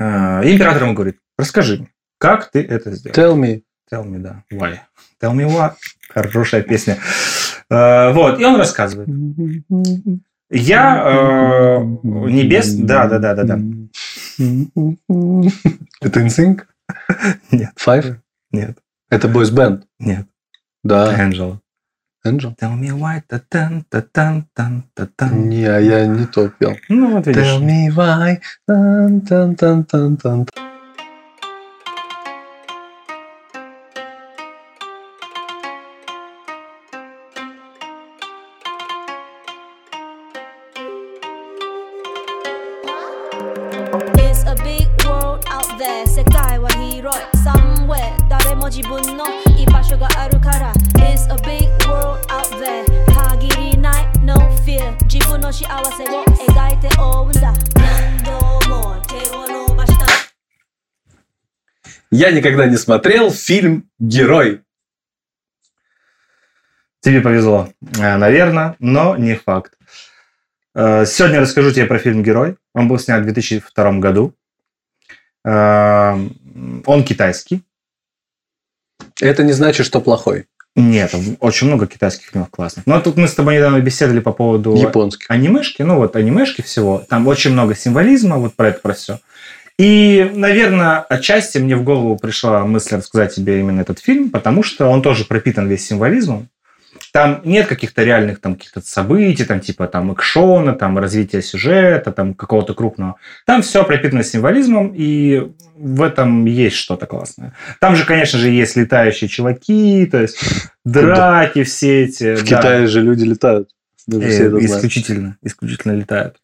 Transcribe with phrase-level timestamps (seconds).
[0.00, 3.14] Э, И император ему говорит, расскажи мне, как ты это сделал?
[3.14, 3.62] Tell me.
[3.92, 4.42] Tell me, да.
[4.52, 4.78] Why?
[5.22, 5.74] Tell me what?
[6.08, 6.96] Хорошая песня.
[7.70, 9.08] Э, Вот, и он рассказывает.
[10.52, 11.78] Я э,
[12.30, 12.74] небес...
[12.74, 13.58] Да, да, да, да, да.
[16.00, 16.62] Это NSYNC?
[17.52, 17.70] Нет.
[17.78, 18.16] Five?
[18.52, 18.78] Нет,
[19.10, 19.82] Это Boys Band.
[20.00, 20.26] нет.
[20.82, 21.10] Да.
[21.14, 21.60] Angela.
[22.22, 22.54] Angel?
[22.56, 23.22] Tell me why.
[23.26, 25.48] Та-тан, та-тан, тан, та-тан.
[25.48, 26.76] Не, а я не то пел.
[26.88, 27.46] Ну, вот видишь.
[27.46, 28.38] Tell me why.
[28.66, 30.46] Тан, тан, тан, тан, тан.
[62.20, 64.60] Я никогда не смотрел фильм «Герой».
[67.00, 67.70] Тебе повезло.
[67.80, 69.72] Наверное, но не факт.
[70.74, 72.58] Э, Сегодня расскажу тебе про фильм «Герой».
[72.74, 74.34] Он был снят в 2002 году.
[75.46, 76.12] Э,
[76.84, 77.62] Он китайский.
[79.18, 80.46] Это не значит, что плохой.
[80.76, 82.86] Нет, очень много китайских фильмов классных.
[82.86, 85.24] Но тут мы с тобой недавно беседовали по поводу Японский.
[85.30, 85.80] анимешки.
[85.80, 86.98] Ну вот анимешки всего.
[87.08, 89.20] Там очень много символизма, вот про это, про все.
[89.80, 94.86] И, наверное, отчасти мне в голову пришла мысль рассказать тебе именно этот фильм, потому что
[94.86, 96.48] он тоже пропитан весь символизмом.
[97.14, 102.34] Там нет каких-то реальных там каких-то событий, там типа там экшона, там развития сюжета, там
[102.34, 103.16] какого-то крупного.
[103.46, 107.54] Там все пропитано символизмом, и в этом есть что-то классное.
[107.80, 110.44] Там же, конечно же, есть летающие чуваки, то есть
[110.84, 112.34] драки все эти.
[112.34, 112.58] В да.
[112.58, 113.70] Китае же люди летают.
[114.06, 114.64] Даже Э, это знают.
[114.64, 116.36] исключительно, исключительно летают.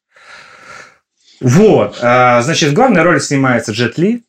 [1.40, 1.98] Вот.
[2.02, 4.22] а, Значит, в главной роли снимается Джет Ли.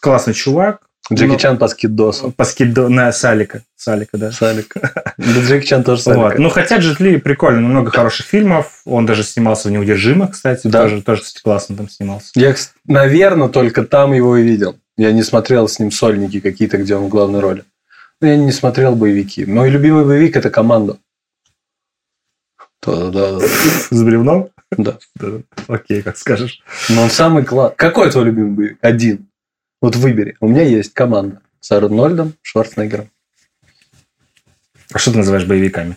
[0.00, 0.80] Классный чувак.
[1.12, 2.30] Джеки Ну, Чан по скидосу.
[2.30, 2.88] По скидо...
[2.88, 3.62] На Салика.
[3.76, 4.32] Салика, да.
[4.32, 4.74] Салик.
[5.18, 6.14] Да Джеки Чан тоже Вот.
[6.14, 6.38] Салик.
[6.38, 8.80] Ну, хотя Джет Ли прикольно, много хороших фильмов.
[8.86, 10.66] Он даже снимался в «Неудержимых», кстати.
[10.66, 10.82] Да.
[10.82, 12.30] Тоже, тоже, кстати, классно там снимался.
[12.34, 12.54] Я,
[12.86, 14.76] наверное, только там его и видел.
[14.96, 17.64] Я не смотрел с ним сольники какие-то, где он в главной роли.
[18.20, 19.44] Ну, Я не смотрел боевики.
[19.44, 20.96] Мой любимый боевик– это «Команда».
[22.82, 23.40] Да-да-да.
[23.90, 24.50] С бревном?
[24.76, 24.98] Да.
[25.16, 25.40] Да.
[25.68, 26.62] Окей, как скажешь.
[26.88, 27.76] Но он самый классный.
[27.76, 28.78] Какой твой любимый боевик?
[28.80, 29.26] Один.
[29.80, 30.36] Вот выбери.
[30.40, 33.10] У меня есть «Команда» с Арнольдом Шварценеггером.
[34.92, 35.96] А что ты называешь боевиками?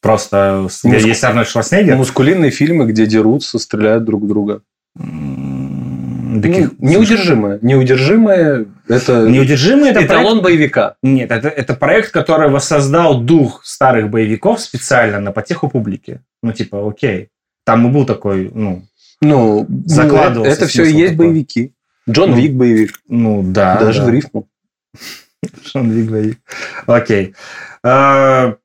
[0.00, 1.96] Просто Муску- есть Арнольд Шварценеггер?
[1.96, 4.62] Мускулинные фильмы, где дерутся, стреляют друг в друга.
[4.94, 7.58] Таких- Ну, неудержимые.
[7.62, 10.96] Неудержимые– это Неудержимые это эталон боевика.
[11.02, 16.20] Нет, это, это проект, который воссоздал дух старых боевиков специально на потеху публики.
[16.42, 17.28] Ну, типа, окей.
[17.64, 18.84] Там и был такой, ну,
[19.20, 21.28] Ну, Закладывался это все и есть такой.
[21.28, 21.72] боевики.
[22.08, 23.00] Джон Ну, Вик боевик.
[23.08, 23.78] ну да.
[23.78, 24.06] Даже да.
[24.06, 24.48] в рифму.
[25.64, 26.38] Шон Вик боевик.
[26.86, 27.34] Окей.
[27.82, 28.56] А,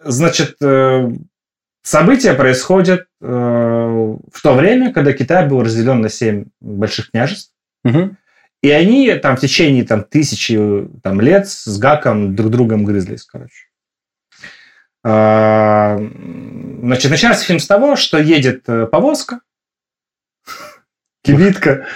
[0.00, 1.10] Значит, э,
[1.82, 7.52] события происходят э, в то время, когда Китай был разделен на семь больших княжеств.
[8.62, 13.67] И они там в течение там, тысячи там, лет с гаком друг другом грызлись, короче.
[15.08, 15.98] А,
[16.88, 19.40] Значит, начинается фильм с того, что едет э, повозка,
[21.24, 21.86] кибитка,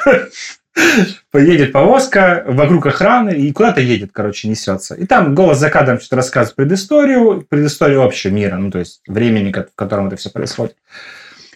[1.30, 4.94] поедет повозка вокруг охраны и куда-то едет, короче, несется.
[4.94, 9.52] И там голос за кадром что-то рассказывает предысторию, предысторию общего мира, ну, то есть времени,
[9.52, 10.76] в котором это все происходит.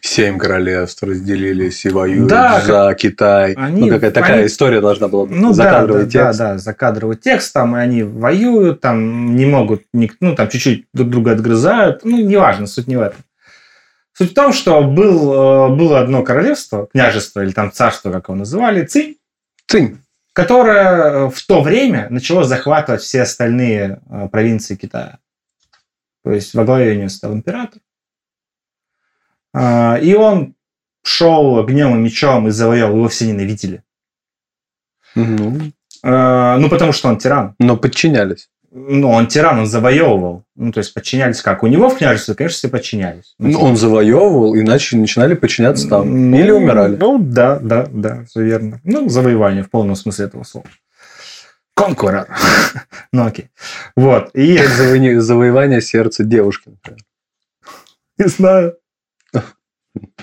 [0.01, 3.55] Семь королевств разделились и воюют Да, за Китай.
[3.55, 5.27] они- ну, какая такая они- история должна была.
[5.29, 6.39] Ну Закадровый да, да, текст.
[6.39, 11.11] Да, да, закадровый текст, там и они воюют, там не могут, ну там чуть-чуть друг
[11.11, 13.21] друга отгрызают, ну неважно, суть не в этом.
[14.13, 18.37] Суть в том, что был, э, было одно королевство, княжество или там царство, как его
[18.37, 19.17] называли, Цинь,
[19.67, 19.99] Цинь.
[20.33, 25.19] которое э, в то время начало захватывать все остальные э, провинции Китая.
[26.25, 27.81] То есть во главе у него стал император.
[29.59, 30.55] А, И он
[31.03, 31.59] шел
[31.97, 33.83] и мечом и завоевал, его все ненавидели.
[35.15, 35.73] Ну,
[36.03, 37.55] Э, Ну, потому что он тиран.
[37.59, 38.49] но подчинялись.
[38.71, 40.45] Ну, он тиран, он завоевывал.
[40.55, 41.63] Ну, то есть подчинялись как?
[41.63, 43.35] У него в княжестве, конечно, все подчинялись.
[43.39, 46.35] Ну, он завоевывал, иначе начинали подчиняться там.
[46.35, 46.97] Или ну, умирали.
[46.97, 48.81] Ну, да, да, да, все верно.
[48.85, 50.67] Ну, завоевание в полном смысле этого слова.
[51.75, 52.27] Конкурор.
[53.13, 53.49] ну, окей.
[53.97, 54.31] Вот.
[54.35, 57.01] И, Как заво- завоевание сердца девушки, например.
[58.19, 58.77] не знаю,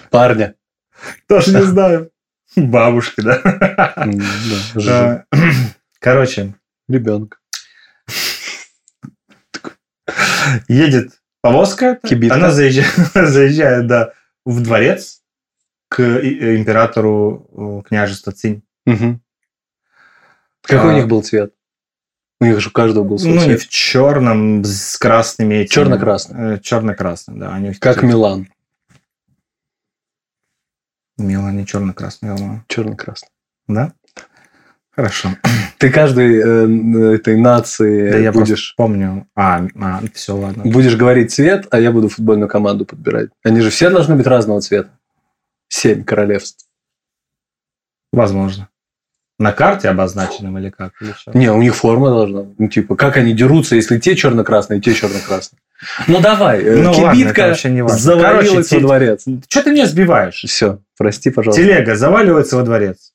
[0.09, 0.55] Парня.
[1.27, 2.11] тоже не знаю.
[2.55, 3.41] Бабушки, да.
[4.75, 5.23] Э,
[5.99, 6.53] Короче,
[6.87, 7.37] Ребенка.
[10.67, 12.35] едет повозка, Кибитка.
[12.35, 14.13] она заезжает, заезжает, да,
[14.45, 15.21] в дворец,
[15.89, 18.63] к и- императору э, княжества Цинь.
[18.85, 19.21] Мгм.
[20.63, 20.93] Какой А.
[20.93, 21.53] у них был цвет?
[22.39, 23.61] У них же у каждого был свой Ну, не цвет.
[23.61, 25.65] в черном, с красными.
[25.65, 26.55] Черно-красный.
[26.55, 27.53] Э, Черно-красный, да.
[27.53, 28.09] Они Как Милан.
[28.39, 28.52] Милан
[31.17, 32.65] не черно-красный, я думаю.
[32.67, 33.29] Черно-красный.
[33.67, 33.93] Да?
[34.91, 35.29] Хорошо.
[35.79, 39.27] Ты каждой э, этой нации Да я будешь, помню.
[39.35, 39.65] А,
[40.13, 40.63] все, ладно.
[40.63, 43.29] будешь говорить цвет, а я буду футбольную команду подбирать.
[43.43, 44.91] Они же все должны быть разного цвета.
[45.67, 46.67] Семь королевств.
[48.11, 48.69] Возможно.
[49.43, 50.93] На карте обозначенным или как?
[51.01, 51.37] Или что?
[51.37, 52.45] Не, у них форма должна.
[52.57, 55.59] Ну, типа, как они дерутся, если те черно-красные, те черно-красные.
[56.07, 56.63] Ну, давай.
[56.63, 57.53] э, Ну, Кибитка
[57.89, 59.25] завалилась Короче, во дворец.
[59.49, 60.45] Что ты меня сбиваешь?
[60.47, 61.61] Все, прости, пожалуйста.
[61.61, 63.11] Телега заваливается во дворец.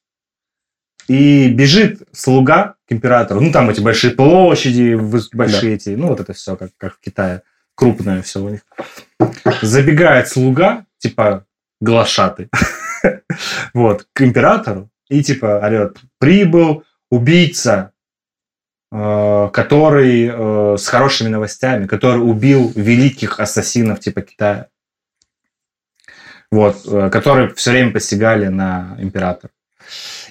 [1.06, 3.40] И бежит слуга к императору.
[3.40, 5.00] Ну, там эти большие площади,
[5.32, 7.40] большие эти, ну, вот это все, как, как в Китае.
[7.74, 8.60] Крупное все у них.
[9.62, 11.46] Забегает слуга, типа,
[11.80, 12.50] глашатый,
[13.72, 14.90] вот, к императору.
[15.08, 17.92] И, типа, орет, прибыл убийца,
[18.92, 24.66] э, который э, с хорошими новостями, который убил великих ассасинов, типа, Китая.
[26.50, 29.52] Вот, э, которые все время посягали на императора.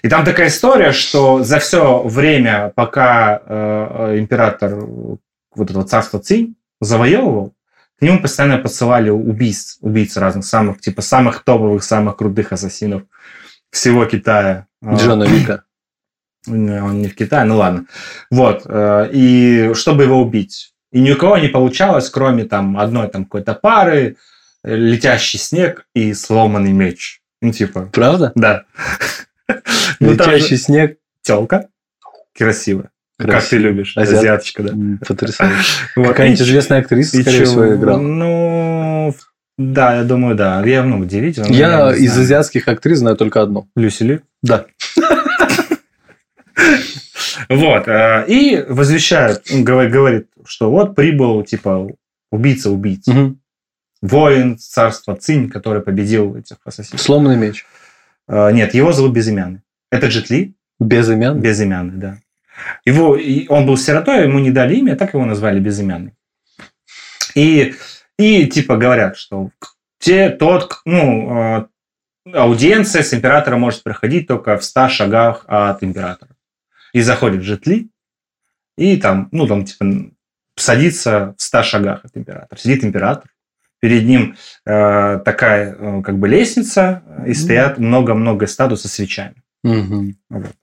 [0.04, 6.56] И там такая история, что за все время, пока э, император вот этого царства Цинь
[6.80, 7.56] завоевывал,
[7.98, 13.04] к нему постоянно посылали убийц, убийц разных, самых, типа, самых топовых, самых крутых ассасинов
[13.72, 14.68] всего Китая.
[14.84, 15.64] А, Джона Вика.
[16.48, 17.86] Он не в Китае, ну ладно.
[18.32, 18.64] Вот.
[18.66, 20.74] э, И чтобы его убить.
[20.92, 24.16] И ни у кого не получалось, кроме там одной там какой-то пары,
[24.64, 27.22] летящий снег и сломанный меч.
[27.42, 28.32] Ну, типа, Правда?
[28.36, 28.64] да.
[30.00, 30.98] Ну, Летящий снег.
[31.22, 31.68] телка
[32.38, 32.90] красивая.
[33.18, 33.50] Как Красиво.
[33.50, 33.98] ты любишь.
[33.98, 34.20] Азиат.
[34.20, 34.74] Азиаточка, да.
[35.08, 35.72] Потрясающе.
[35.96, 36.08] Вот.
[36.10, 37.98] Какая-нибудь известная актриса, скорее всего, играла.
[38.00, 39.16] Ну,
[39.58, 40.64] да, я думаю, да.
[40.66, 41.48] Я, ну, удивительно.
[41.48, 42.24] но Я не из знаю.
[42.26, 43.68] азиатских актрис знаю только одну.
[43.76, 44.20] Люси Ли?
[44.44, 44.66] Да.
[47.50, 47.88] Вот.
[47.88, 51.88] э, И возвещает, говорит, что вот прибыл, типа,
[52.32, 53.08] убийца убийц.
[53.08, 53.40] Мгм.
[54.02, 57.02] Воин царства Цинь, который победил этих ассасинов.
[57.02, 57.66] Сломанный меч.
[58.28, 59.62] Э, Нет, его зовут Безымянный.
[59.92, 61.40] Это Джет Ли, Без имен.
[61.40, 62.18] Безымянный, да.
[62.86, 63.18] Его,
[63.50, 66.14] он был сиротой, ему не дали имя, так его назвали Безымянный.
[67.36, 67.76] И,
[68.18, 69.52] и типа говорят, что
[70.00, 71.66] те, тот, ну, э,
[72.34, 76.32] аудиенция с императором может проходить только в 100 шагах от императора.
[76.94, 77.90] И заходит Джет Ли,
[78.78, 80.12] и там, ну, там, типа,
[80.56, 82.60] садится в 100 шагах от императора.
[82.60, 83.30] Сидит император,
[83.80, 84.36] перед ним
[84.66, 89.36] э, такая, э, как бы, лестница, и стоят много-много статуй со свечами.
[89.64, 90.18] Мгм.
[90.30, 90.56] Вот.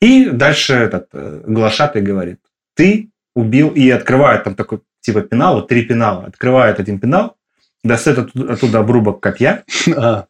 [0.00, 2.40] И дальше этот э, глашатый говорит,
[2.74, 7.36] ты убил, и открывает там такой типа пенал, вот три пенала, открывает один пенал,
[7.84, 9.64] достает оттуда, оттуда обрубок копья,
[9.96, 10.26] А,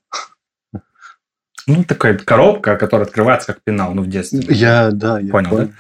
[1.67, 4.41] ну, такая коробка, которая открывается как пенал, ну, в детстве.
[4.51, 5.73] я, да, я Понял, понял.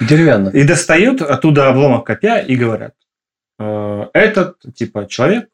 [0.00, 0.50] Деревянно.
[0.50, 2.94] И достают оттуда обломок копья и говорят,
[3.58, 5.48] «Э, этот, типа, человек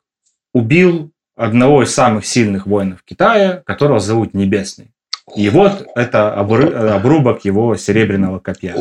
[0.53, 4.91] убил одного из самых сильных воинов Китая, которого зовут Небесный.
[5.37, 8.75] И вот это э, обрубок его серебряного копья.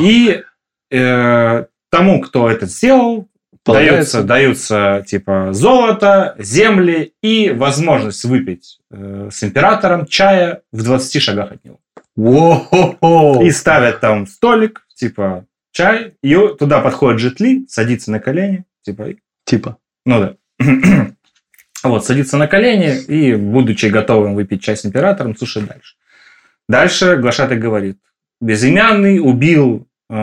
[0.00, 0.42] И
[0.90, 3.28] э, тому, кто это сделал,
[3.64, 11.22] Полагается- даются, даются типа золото, земли и возможность выпить э, с императором чая в 20
[11.22, 11.78] шагах от него.
[12.16, 13.40] Во-хо-хо.
[13.42, 19.16] И ставят там столик, типа чай, и туда подходит Джетли, садится на колени, типа, и-
[19.44, 19.76] Типа.
[20.06, 20.34] ну да.
[21.84, 25.96] Вот, садится на колени и, будучи готовым выпить чай с императором, слушает дальше.
[26.68, 27.98] Дальше глашатый говорит,
[28.40, 30.14] безымянный убил э,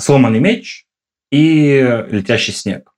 [0.00, 0.86] сломанный меч
[1.30, 2.92] и летящий снег.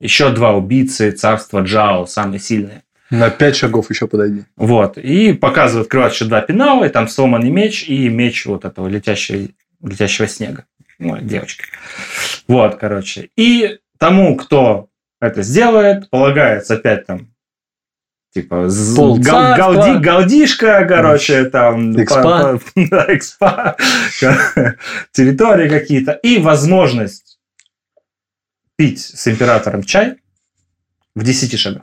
[0.00, 2.82] Еще два убийцы царства Джао, самые сильные.
[3.10, 4.44] На пять шагов еще подойди.
[4.56, 4.98] Вот.
[4.98, 9.48] И показывают, открывают еще два пенала, и там сломанный меч и меч вот этого летящего,
[9.82, 10.64] летящего снега.
[10.98, 11.64] Ну, девочки.
[12.48, 13.30] Вот, короче.
[13.36, 14.88] И тому, кто
[15.20, 17.28] это сделает, полагается опять там
[18.36, 22.22] типа Пол гал- галди- галдишка, короче, там Экспа.
[22.22, 23.76] по- по- да, экспа,
[25.12, 27.38] территории какие-то и возможность
[28.76, 30.16] пить с императором чай
[31.14, 31.82] в 10 шагах.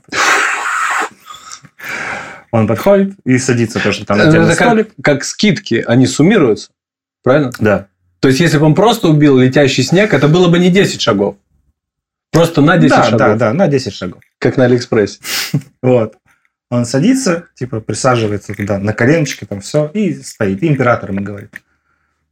[2.51, 6.69] Он подходит и садится тоже там на Это как, как скидки, они суммируются.
[7.23, 7.51] Правильно?
[7.59, 7.87] Да.
[8.19, 11.35] То есть, если бы он просто убил летящий снег, это было бы не 10 шагов.
[12.31, 13.19] Просто на 10 да, шагов.
[13.19, 14.21] да, да, на 10 шагов.
[14.37, 15.19] Как на Алиэкспрессе.
[15.81, 16.15] Вот.
[16.73, 20.63] Он садится, типа, присаживается туда на коленочки, там все, и стоит.
[20.63, 21.61] И император ему говорит.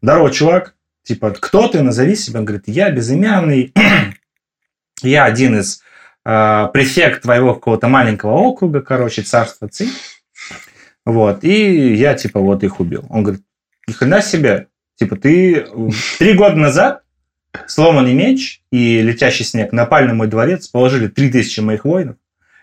[0.02, 0.74] Здорово, чувак.
[1.04, 1.84] Типа, кто ты?
[1.84, 2.40] Назови себя.
[2.40, 3.72] Он говорит, я безымянный.
[5.04, 5.84] я один из
[6.26, 9.88] э, префект твоего какого-то маленького округа, короче, царство Ци.
[11.06, 13.06] Вот, и я, типа, вот их убил.
[13.10, 13.44] Он говорит,
[13.86, 15.68] ни хрена себе, типа, ты
[16.18, 17.04] три года назад
[17.68, 22.16] сломанный меч и летящий снег напали на мой дворец, положили 3000 моих воинов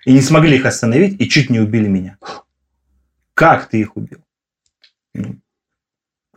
[0.08, 2.16] и не смогли их остановить и чуть не убили меня.
[3.34, 4.18] Как ты их убил?
[5.14, 5.36] Ну,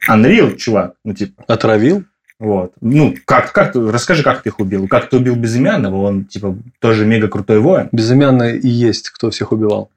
[0.09, 0.95] Unreal, чувак.
[1.05, 2.03] Ну, типа, Отравил?
[2.37, 2.73] вот.
[2.81, 4.87] Ну, как, как ты, расскажи, как ты их убил.
[4.89, 5.95] Как ты убил Безымянного?
[6.01, 7.87] Он, типа, тоже мега крутой воин.
[7.93, 9.89] Безымянный и есть, кто всех убивал.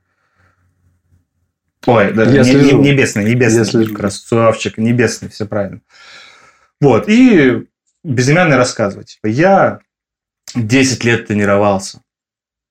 [1.86, 2.80] Ой, да, не- слежу.
[2.80, 3.58] не- небесный, небесный.
[3.58, 3.94] Я слежу.
[3.94, 5.80] Красавчик, небесный, все правильно.
[6.80, 7.66] Вот, и
[8.04, 9.08] Безымянный рассказывает.
[9.08, 9.80] Типа, я
[10.54, 12.02] 10 лет тренировался,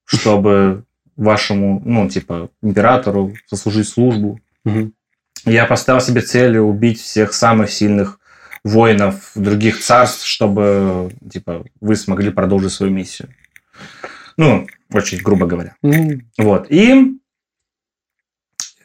[0.06, 4.40] чтобы вашему, ну, типа, императору сослужить службу.
[4.64, 4.94] Мгм.
[5.46, 8.20] Я поставил себе целью убить всех самых сильных
[8.64, 13.30] воинов других царств, чтобы, типа, вы смогли продолжить свою миссию.
[14.38, 15.76] Ну, очень грубо говоря.
[15.84, 16.68] М, Вот.
[16.70, 17.18] И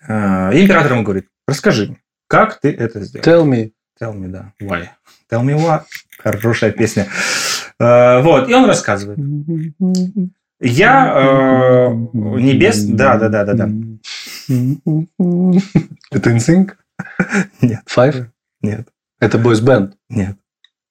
[0.08, 1.96] э, император ему говорит, расскажи
[2.28, 3.24] как ты это сделал?
[3.24, 3.72] Tell me.
[4.00, 4.52] Tell me, да.
[4.60, 4.88] Why?
[5.30, 5.82] Tell me why.
[6.18, 7.08] Хорошая песня.
[7.80, 8.48] Э, вот.
[8.50, 9.18] И он рассказывает.
[10.60, 12.82] Я э, небес...
[12.84, 13.68] Да, да, да, да, да.
[16.10, 16.72] Это NSYNC?
[17.62, 17.82] Нет.
[17.86, 18.26] Five?
[18.62, 18.88] Нет.
[19.20, 19.94] Это бойс бенд.
[20.08, 20.36] Нет.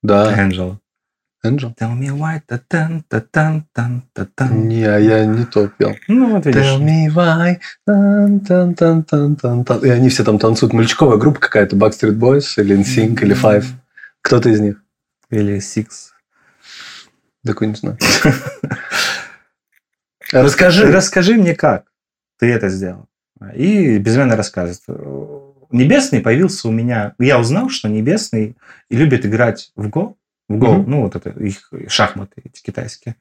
[0.02, 0.34] Да.
[0.38, 0.80] Angela.
[1.44, 1.74] Angel?
[1.76, 2.42] Tell me why.
[4.36, 4.68] Тан.
[4.68, 5.96] Не, а я не то пел.
[6.08, 6.62] Ну, вот видишь.
[6.62, 7.58] Tell me why.
[7.86, 9.80] Тан, тан, тан, тан, тан, тан.
[9.84, 10.74] И они все там танцуют.
[10.74, 11.76] Мальчиковая группа какая-то.
[11.76, 13.66] Backstreet Boys или NSYNC или Five.
[14.22, 14.82] Кто-то из них.
[15.30, 15.88] Или Six.
[17.46, 17.98] Такой не знаю.
[20.32, 20.92] Расскажи.
[20.92, 21.86] Расскажи мне, как
[22.40, 23.08] ты это сделал.
[23.56, 24.82] И безымянно рассказывает.
[25.72, 27.14] Небесный появился у меня...
[27.20, 28.56] Я узнал, что Небесный
[28.90, 30.16] любит играть в Го.
[30.50, 30.90] В Го, Мгм.
[30.92, 33.16] ну, вот это их шахматы эти китайские.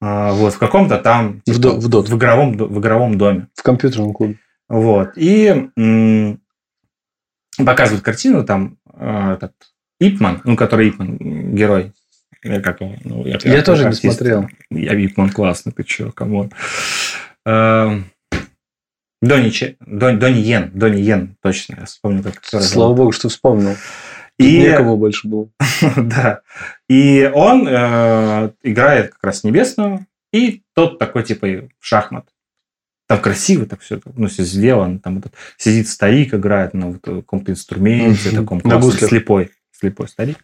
[0.00, 1.40] А, Вот, в каком-то там...
[1.40, 2.08] В типа, до- в дот.
[2.08, 3.48] В игровом, в игровом доме.
[3.54, 4.38] В компьютерном клубе.
[4.68, 5.10] Вот.
[5.16, 6.40] И м,
[7.58, 9.52] показывают картину, там э, этот
[9.98, 11.16] Ипман, ну, который Ипман,
[11.54, 11.92] герой.
[12.42, 14.16] Я, как его, ну, я, Я тоже не артист.
[14.16, 14.48] смотрел.
[14.70, 16.50] Я Ипман классный, ты чё, come on.
[17.44, 18.06] Эм,
[19.22, 23.76] Донни, Че- Дон- Донни Йен, Донни Йен, точно, я вспомнил, как Слава богу, что вспомнил.
[24.38, 25.50] И, Некому больше было.
[25.96, 26.40] да,
[26.88, 32.26] и он э, играет как раз Небесного, и тот такой, типа, шахмат.
[33.06, 34.98] Там красиво так все, ну, все сделано.
[34.98, 40.38] Там этот, сидит старик, играет на вот каком-то инструменте, таком классном, слепой, слепой старик.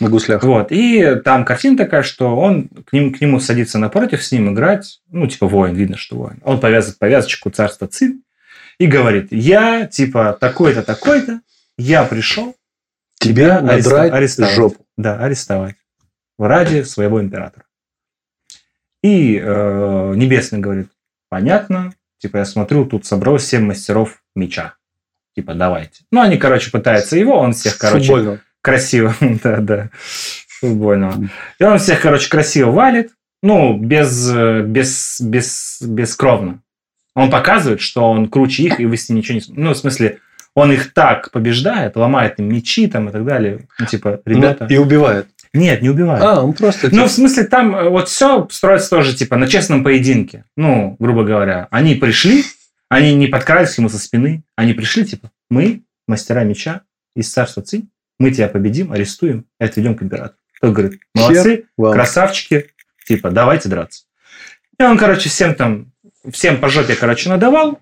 [0.00, 0.42] На гуслях.
[0.42, 4.52] Вот, и там картина такая, что он к, ним, к нему садится напротив, с ним
[4.52, 6.40] играть, ну, типа воин, видно, что воин.
[6.44, 8.22] Он повязывает повязочку царства Цин
[8.78, 11.40] и говорит, я, типа, такой-то, такой-то,
[11.78, 12.54] я пришел
[13.18, 14.54] Тебя ареста- надрать арестовать.
[14.54, 14.86] жопу.
[14.96, 15.76] Да, арестовать.
[16.38, 17.64] Ради своего императора.
[19.02, 20.88] И э, Небесный говорит,
[21.28, 24.74] понятно, типа, я смотрю, тут собралось семь мастеров меча.
[25.34, 26.02] Типа, давайте.
[26.10, 28.40] Ну, они, короче, пытаются его, он всех, короче, Футбольного.
[28.66, 29.90] Красиво, да, да,
[30.60, 31.28] футбольного.
[31.60, 36.62] И он всех, короче, красиво валит, ну, без, без, без, бескровно.
[37.14, 39.62] Он показывает, что он круче их, и вы с ним ничего не...
[39.62, 40.18] Ну, в смысле,
[40.54, 43.68] он их так побеждает, ломает им мечи там и так далее.
[43.78, 44.66] Ну, типа, ребята...
[44.68, 45.28] Ну, И убивает.
[45.54, 46.22] Нет, не убивает.
[46.22, 46.88] А, он просто...
[46.92, 50.44] Ну, в смысле, там э, вот все строится тоже, типа, на честном поединке.
[50.56, 51.68] Ну, грубо говоря.
[51.70, 52.44] Они пришли,
[52.88, 56.82] они не подкрались ему со спины, они пришли, типа, мы, мастера меча
[57.14, 60.38] из царства Цинь, мы тебя победим, арестуем и отведем к императору.
[60.60, 61.92] Тот говорит, молодцы, вам.
[61.92, 62.70] красавчики,
[63.06, 64.04] типа, давайте драться.
[64.78, 65.92] И он, короче, всем там,
[66.30, 67.80] всем по жопе, короче, надавал,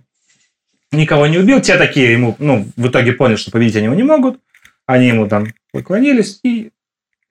[0.92, 1.60] никого не убил.
[1.60, 4.40] Те такие ему, ну, в итоге поняли, что победить они его не могут.
[4.86, 6.70] Они ему там поклонились и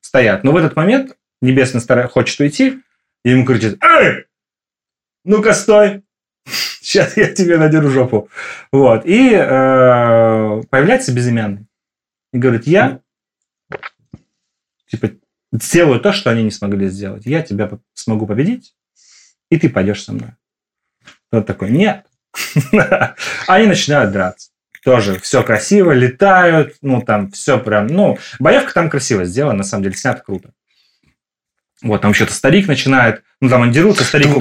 [0.01, 0.43] стоят.
[0.43, 2.79] Но в этот момент Небесный Старый хочет уйти,
[3.25, 4.25] и ему кричит, «Эй!
[5.25, 6.03] Ну-ка, стой!
[6.81, 8.29] Сейчас я тебе надеру жопу».
[8.71, 9.05] Вот.
[9.05, 11.65] И э, появляется безымянный.
[12.33, 12.99] И говорит, я
[14.87, 15.11] типа
[15.51, 17.25] сделаю то, что они не смогли сделать.
[17.25, 18.75] Я тебя смогу победить,
[19.49, 20.31] и ты пойдешь со мной.
[21.31, 22.05] Тот такой, нет.
[23.47, 24.49] Они начинают драться.
[24.83, 29.83] Тоже все красиво, летают, ну там все прям, ну, боевка там красиво сделана, на самом
[29.83, 30.53] деле, снято круто.
[31.83, 34.27] Вот, там еще-то старик начинает, ну, там они дерутся, старик...
[34.27, 34.37] Как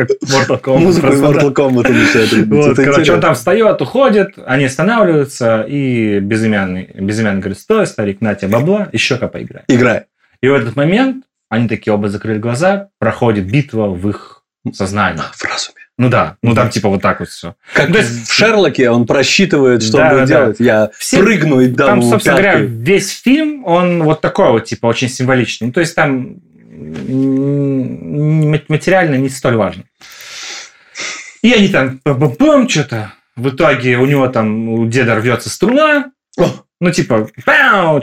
[0.00, 0.78] Mortal Kombat.
[0.78, 1.20] Музыку из.
[1.20, 7.86] Mortal Kombat начинает короче, он там встает, уходит, они останавливаются, и безымянный, безымянный говорит, стой,
[7.86, 9.64] старик, на тебе бабла, еще-ка поиграй.
[9.68, 10.04] Играй.
[10.42, 14.42] И в этот момент они такие оба закрыли глаза, проходит битва в их
[14.72, 15.22] сознании.
[15.32, 15.85] В разуме.
[15.98, 17.54] Ну да, ну там типа вот так вот все.
[17.72, 20.40] Как Ну, то есть- в Шерлоке он просчитывает, что Да, он будет да, да.
[20.44, 20.56] делать.
[20.60, 22.66] Я Все- прыгну и дам Там, ему собственно говоря, пяткой.
[22.76, 25.68] весь фильм, он вот такой вот, типа, очень символичный.
[25.68, 26.36] Ну, то есть там
[28.68, 29.84] материально не столь важно.
[31.42, 33.12] И они там пам что-то.
[33.36, 36.10] В итоге у него там, у деда рвется струна.
[36.80, 37.28] Ну, типа,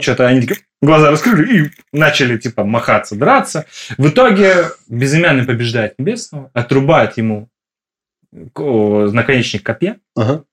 [0.00, 3.66] что-то они такие глаза раскрыли и начали, типа, махаться, драться.
[3.98, 7.48] В итоге безымянный побеждает Небесного, отрубает ему
[9.12, 9.98] наконечник копья.
[10.16, 10.44] Ага.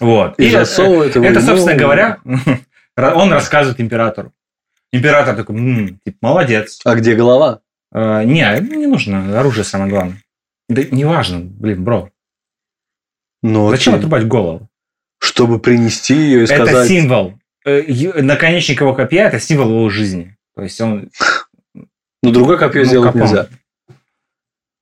[0.00, 0.38] Вот.
[0.38, 1.46] И И, засовывает его это, ему.
[1.48, 2.18] собственно говоря,
[2.96, 4.32] он рассказывает императору.
[4.92, 6.80] Император такой, «М, типа, молодец.
[6.84, 7.60] А где голова?
[7.94, 8.44] Э, не,
[8.76, 10.22] не нужно, оружие самое главное.
[10.68, 12.10] Да неважно, блин, бро.
[13.42, 14.00] Ну, Зачем окей.
[14.00, 14.68] отрубать голову?
[15.18, 16.88] Чтобы принести ее и Это сказать...
[16.88, 17.34] символ.
[17.64, 17.82] Э,
[18.22, 20.36] Наконечник его копья– это символ его жизни.
[20.54, 21.10] То есть он...
[22.22, 23.22] Но другое копье ну, сделать капон.
[23.22, 23.48] нельзя.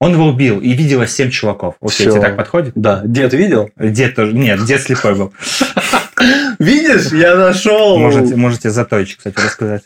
[0.01, 1.77] Он его убил, и видела семь чуваков.
[1.81, 2.13] Окей, Всё.
[2.13, 2.73] тебе так подходит?
[2.75, 3.03] Да.
[3.05, 3.71] Дед видел?
[3.77, 4.33] Дед тоже...
[4.33, 5.35] Нет, дед слепой был.
[6.59, 7.99] Видишь, я нашел.
[7.99, 9.85] Можете, можете Затойчи, кстати, рассказать.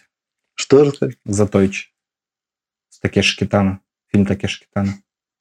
[0.54, 1.16] Что рассказать?
[1.24, 1.88] Затойчи.
[2.90, 3.80] С Такеши Китана.
[4.12, 4.94] Фильм Такеши Китана.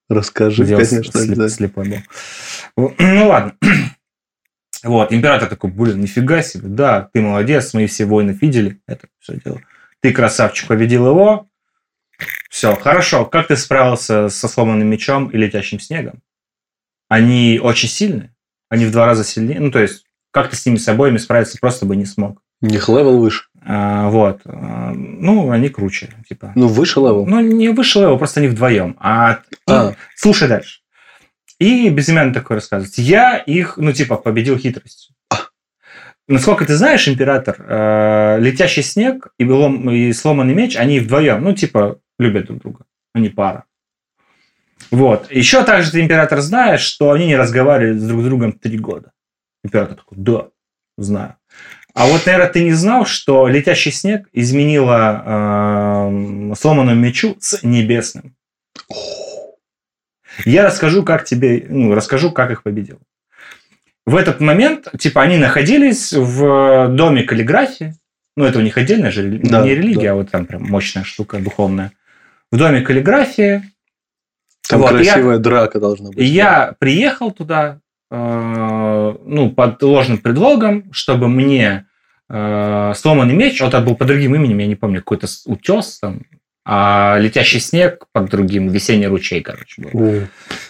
[0.10, 2.04] Расскажи, где он конечно, слеп- слепой
[2.76, 2.94] был.
[2.98, 3.56] Ну ладно.
[4.84, 9.40] Вот, император такой, блин, нифига себе, да, ты молодец, мы все войны видели, это все
[9.40, 9.62] дело.
[10.02, 11.48] Ты красавчик, победил его.
[12.50, 13.26] Все, хорошо.
[13.26, 16.22] Как ты справился со сломанным мечом и летящим снегом?
[17.10, 18.34] Они очень сильные,
[18.70, 19.60] они в два раза сильнее.
[19.60, 22.42] Ну, то есть, как ты с ними с обоими справиться просто бы не смог.
[22.62, 23.46] У них level выше.
[23.66, 24.42] А, вот.
[24.46, 26.54] А, Ну, они круче, типа.
[26.56, 27.26] Ну, выше level.
[27.26, 28.96] Ну, не вышел его, просто они вдвоем.
[29.00, 29.96] А, и- А.
[30.16, 30.80] слушай дальше.
[31.60, 32.98] И безымянный такой рассказывает.
[32.98, 35.14] Я их, ну, типа, победил хитростью.
[36.28, 41.54] Насколько ты знаешь, император, э, летящий снег и, лом- и сломанный меч, они вдвоем, ну,
[41.54, 42.86] типа, любят друг друга.
[43.14, 43.66] Они пара.
[44.92, 45.32] Вот.
[45.32, 49.12] Еще также ты, император, знаешь, что они не разговаривали друг с другом три года.
[49.64, 50.48] Император такой, да,
[50.98, 51.36] знаю.
[51.94, 58.36] А вот, наверное, ты не знал, что летящий снег изменила эм, сломанному мечу с небесным.
[60.46, 63.00] Я расскажу, как тебе, ну, расскажу, как их победил.
[64.06, 67.96] В этот момент, типа, они находились в доме каллиграфии.
[68.36, 70.12] Ну, это у них отдельная же Да, не религия, да.
[70.12, 71.92] а вот там прям мощная штука духовная.
[72.54, 73.64] В доме каллиграфии.
[74.70, 76.20] Там Вот, и я- красивая драка должна быть.
[76.20, 77.80] И я приехал туда,
[78.12, 78.16] э,
[79.26, 81.88] ну, под ложным предлогом, чтобы мне
[82.30, 86.22] э, сломанный меч, вот это был под другим именем, я не помню, какой-то утес там,
[86.64, 90.28] а летящий снег под другим, весенний ручей, короче, был.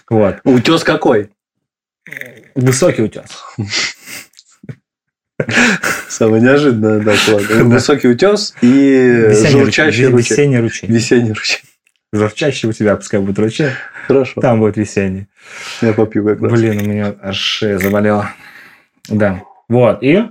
[0.10, 0.38] Вот.
[0.46, 1.32] Утес какой?
[2.56, 3.26] Высокий утес.
[6.08, 7.14] Самое неожиданное, да.
[7.28, 7.64] Да.
[7.66, 10.34] Высокий утес и журчащий ручей.
[10.36, 10.88] Весенний ручей.
[10.88, 11.60] Весенний ручей.
[12.14, 13.72] Журчащий у тебя, пускай будет ручей,
[14.08, 14.40] Хорошо.
[14.40, 15.26] там будет весенний.
[15.82, 16.52] Я попью как раз.
[16.52, 18.30] Блин, у меня аж шея заболела.
[19.10, 19.42] Да.
[19.68, 20.04] Вот.
[20.04, 20.24] И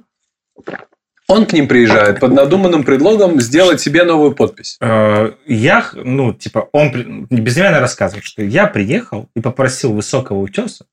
[1.27, 4.77] Он к ним приезжает под надуманным предлогом сделать себе новую подпись.
[4.81, 7.05] Э, Я, ну, типа, он при-
[7.41, 10.87] безымянно рассказывает, что я приехал и попросил высокого утеса,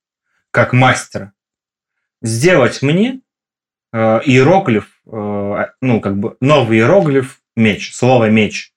[0.52, 1.34] как мастера,
[2.24, 3.22] сделать мне
[3.94, 8.72] э, иероглиф, э, ну, как бы новый иероглиф меч, слово меч.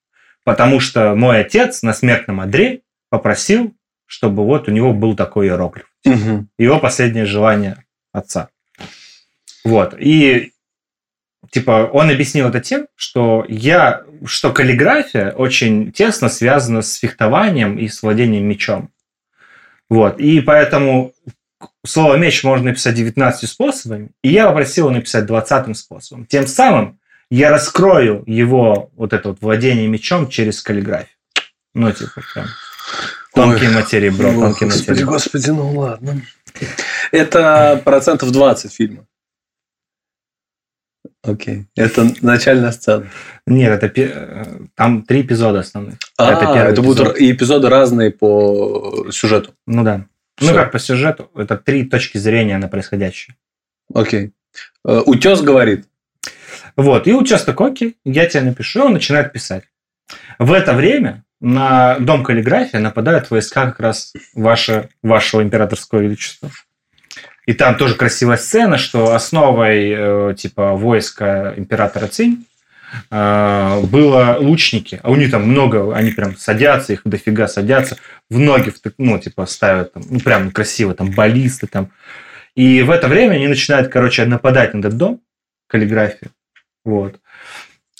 [0.45, 3.75] Потому что мой отец на смертном одре попросил,
[4.07, 5.87] чтобы вот у него был такой иероглиф.
[6.05, 6.49] Мгм.
[6.59, 8.49] Его последнее желание отца.
[9.65, 9.95] Вот.
[9.99, 10.53] И
[11.51, 17.89] типа он объяснил это тем, что я, что каллиграфия очень тесно связана с фехтованием и
[17.89, 18.91] с владением мечом.
[19.89, 20.19] Вот.
[20.19, 21.13] И поэтому
[21.85, 26.27] слово меч можно написать 19 способами, и я попросил его написать 20 способом.
[26.27, 26.99] Тем самым
[27.35, 31.17] я раскрою его вот это вот владение мечом через каллиграфию.
[31.73, 32.47] Ну, типа, прям
[33.35, 35.05] тонкие материи, бро, О, тонкие Господи, материи.
[35.05, 36.21] господи, ну ладно.
[37.11, 39.07] Это процентов 20 фильма.
[41.23, 41.69] Окей.
[41.75, 43.09] Это начальная сцена.
[43.47, 45.95] Нет, это там три эпизода основных.
[46.19, 47.19] А, это это, будут эпизод.
[47.19, 49.55] и эпизоды разные по сюжету.
[49.67, 50.07] Ну да.
[50.37, 50.51] Всё.
[50.51, 53.37] Ну как по сюжету, это три точки зрения на происходящее.
[53.95, 54.33] Окей.
[54.85, 55.87] Э, Утес говорит.
[56.77, 59.65] Вот, и такой, окей, я тебе напишу, и он начинает писать.
[60.39, 66.51] В это время на дом каллиграфия нападают войска как раз ваше, вашего императорского величества.
[67.47, 72.47] И там тоже красивая сцена, что основой э, типа войска императора Цинь
[73.11, 77.97] э, было лучники, а у них там много, они прям садятся, их дофига садятся,
[78.31, 81.91] в ноги, ну, типа, ставят, там, ну, прям красиво, там, баллисты, там.
[82.55, 85.21] И в это время они начинают, короче, нападать на этот дом,
[85.67, 86.31] каллиграфию,
[86.85, 87.21] вот.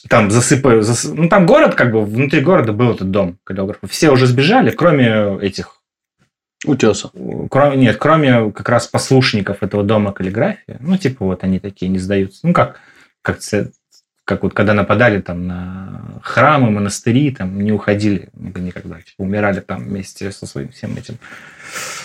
[0.09, 3.91] Там засыпают, зас- ну, там город, как бы, внутри города был этот дом каллиграфов.
[3.91, 5.83] Все уже сбежали, кроме этих
[6.65, 7.11] Утеса.
[7.51, 11.99] Кроме, нет, кроме как раз послушников этого дома каллиграфии, ну, типа, вот они такие не
[11.99, 12.47] сдаются.
[12.47, 12.81] Ну, как,
[13.21, 13.39] как
[14.25, 19.85] как вот когда нападали там на храмы, монастыри, там не уходили никогда, типа, умирали там
[19.85, 21.19] вместе со своим всем этим.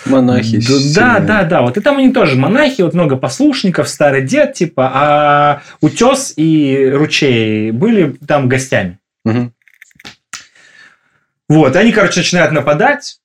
[0.06, 0.60] Монахи.
[0.94, 1.62] Да, да, да, да.
[1.62, 6.90] Вот и там они тоже монахи, вот много послушников, старый дед, типа, а утес и
[6.92, 8.98] ручей были там гостями.
[9.24, 9.52] Мгм.
[11.48, 13.20] Вот, и они, короче, начинают нападать,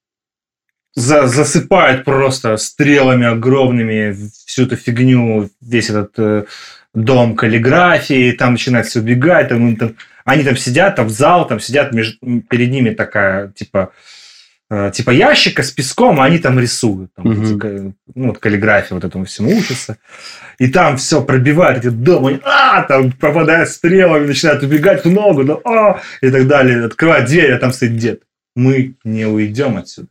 [0.95, 6.45] за- засыпают просто стрелами огромными всю эту фигню, весь этот э,
[6.93, 11.47] дом каллиграфии, там начинают все убегать, там, им там- они там сидят, там в зал,
[11.47, 12.17] там сидят, между,
[12.49, 13.91] перед ними такая, типа,
[14.69, 17.11] э, типа ящика с песком, а они там рисуют.
[17.15, 19.97] Там, эти ка- ну, вот каллиграфия вот этому всему учатся.
[20.59, 25.43] И там все пробивают эти дом, они, а, там попадают стрелами, начинают убегать в ногу,
[25.43, 26.85] да, а, и так далее.
[26.85, 28.21] Открывают дверь, а там стоит дед.
[28.55, 30.07] Мы не уйдем отсюда.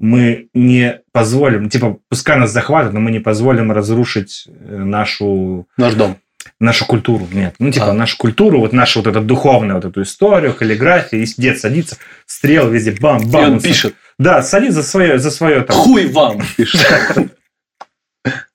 [0.00, 5.92] Мы не позволим, типа, пускай нас захватят, но мы не позволим разрушить э, нашу, Наш
[5.94, 6.16] дом.
[6.58, 7.28] нашу культуру.
[7.30, 7.92] Нет, ну, типа, А.
[7.92, 12.74] нашу культуру, вот нашу вот эту духовную вот эту историю, каллиграфию, и дед садится, стрелы
[12.74, 13.52] везде, И бам-бам.
[13.52, 13.94] он пишет.
[14.18, 16.80] Да, садится за свое, за свое там, Хуй вам, пишет.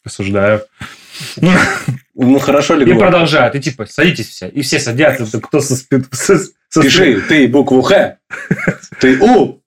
[0.04, 0.64] рассуждаю.
[2.16, 3.56] Ну, хорошо ли И продолжают.
[3.56, 4.48] И типа, садитесь все.
[4.48, 5.40] И все садятся.
[5.40, 6.38] Кто со, спи- со,
[6.70, 8.18] со Пиши, ты букву Х,
[9.00, 9.62] ты У.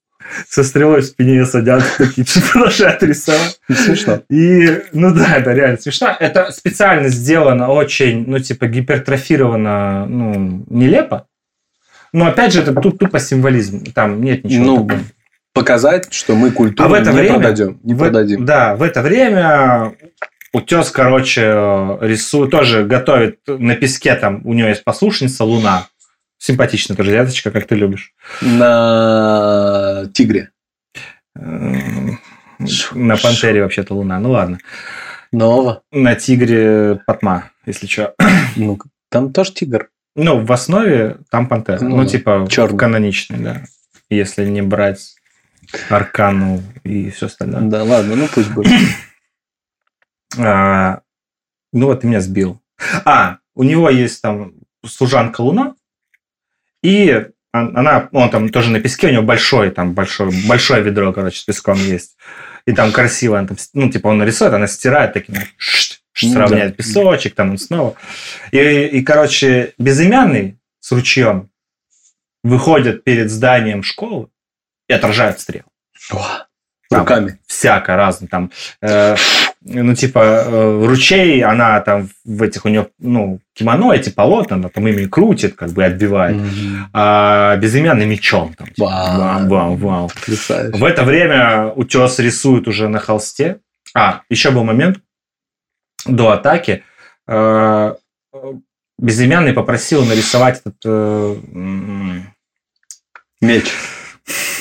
[0.49, 1.88] со стрелой в спине садятся.
[1.99, 3.61] Такие, продолжают рисовать.
[3.71, 4.21] Смешно.
[4.31, 6.17] И, ну да, это реально смешно.
[6.19, 11.27] Это специально сделано очень, ну, типа, гипертрофировано, ну, нелепо.
[12.12, 13.85] Но, опять же, это тут тупо символизм.
[13.93, 15.05] Там нет ничего Ну, такого.
[15.55, 17.81] Показать, что мы культуру А в это не время- продадим.
[17.83, 18.45] Не В- продадим.
[18.45, 19.93] Да, в это время
[20.53, 21.43] утес, короче,
[22.01, 25.88] рисует, тоже готовит на песке, там у него есть послушница Луна.
[26.38, 28.14] Симпатичная тоже девочка, как ты любишь.
[28.42, 30.51] На тигре.
[31.37, 32.18] Эм,
[32.92, 34.18] На пантере вообще-то Луна.
[34.20, 34.59] Ну ладно.
[35.33, 35.83] Нового.
[35.92, 38.14] На тигре Патма, если что.
[38.57, 38.79] Ну,
[39.11, 39.90] там тоже тигр.
[40.16, 41.81] Ну, в основе там пантера.
[41.81, 42.79] Ну Ну, типа, чёрный.
[42.79, 43.62] каноничный, да.
[44.11, 45.14] Если не брать
[45.90, 47.61] Аркану и все остальное.
[47.62, 48.72] Да, ладно, ну пусть будет.
[50.38, 51.01] А,
[51.72, 52.61] ну вот ты меня сбил.
[53.05, 54.53] А, у него есть там
[54.87, 55.74] служанка Луна,
[56.83, 61.12] и он- она, он там тоже на песке, у него большой, там большое, большое ведро,
[61.12, 62.17] короче, с песком есть.
[62.67, 66.77] И там красиво, он там, ну, типа, он нарисует, она стирает таким, шт, Ну, сравняет
[66.77, 67.95] песочек, там он снова.
[68.51, 71.51] И, и, короче, безымянный с ручьем
[72.45, 74.29] выходят перед зданием школы
[74.88, 75.64] и отражают стрел.
[76.12, 76.47] О,
[76.90, 77.38] Там Руками.
[77.46, 78.29] всяко разное.
[78.29, 79.14] Там, э,
[79.61, 84.68] ну, типа, э, ручей, она там в этих у нее, ну, кимоно, эти полотна, она
[84.70, 86.37] там ими крутит, как бы отбивает.
[86.37, 86.88] Мгм.
[86.94, 88.55] А безымянный мечом.
[88.55, 89.18] Там, типа, Вау.
[89.18, 90.09] вау, вау, вау.
[90.09, 90.79] Потрясающе.
[90.79, 93.59] В это время утес рисует уже на холсте.
[93.94, 94.98] А, еще был момент
[96.07, 96.83] до атаки.
[97.27, 97.94] э,
[99.01, 101.37] Безымянный попросил нарисовать этот э,
[103.40, 103.66] Меч.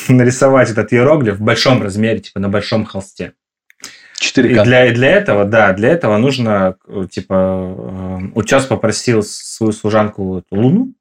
[0.13, 3.33] нарисовать этот иероглиф в большом размере, типа на большом холсте.
[4.19, 4.47] 4К.
[4.47, 9.71] И для, и для этого, да, для этого нужно, э, типа, э, утес попросил свою
[9.71, 10.93] служанку эту Луну,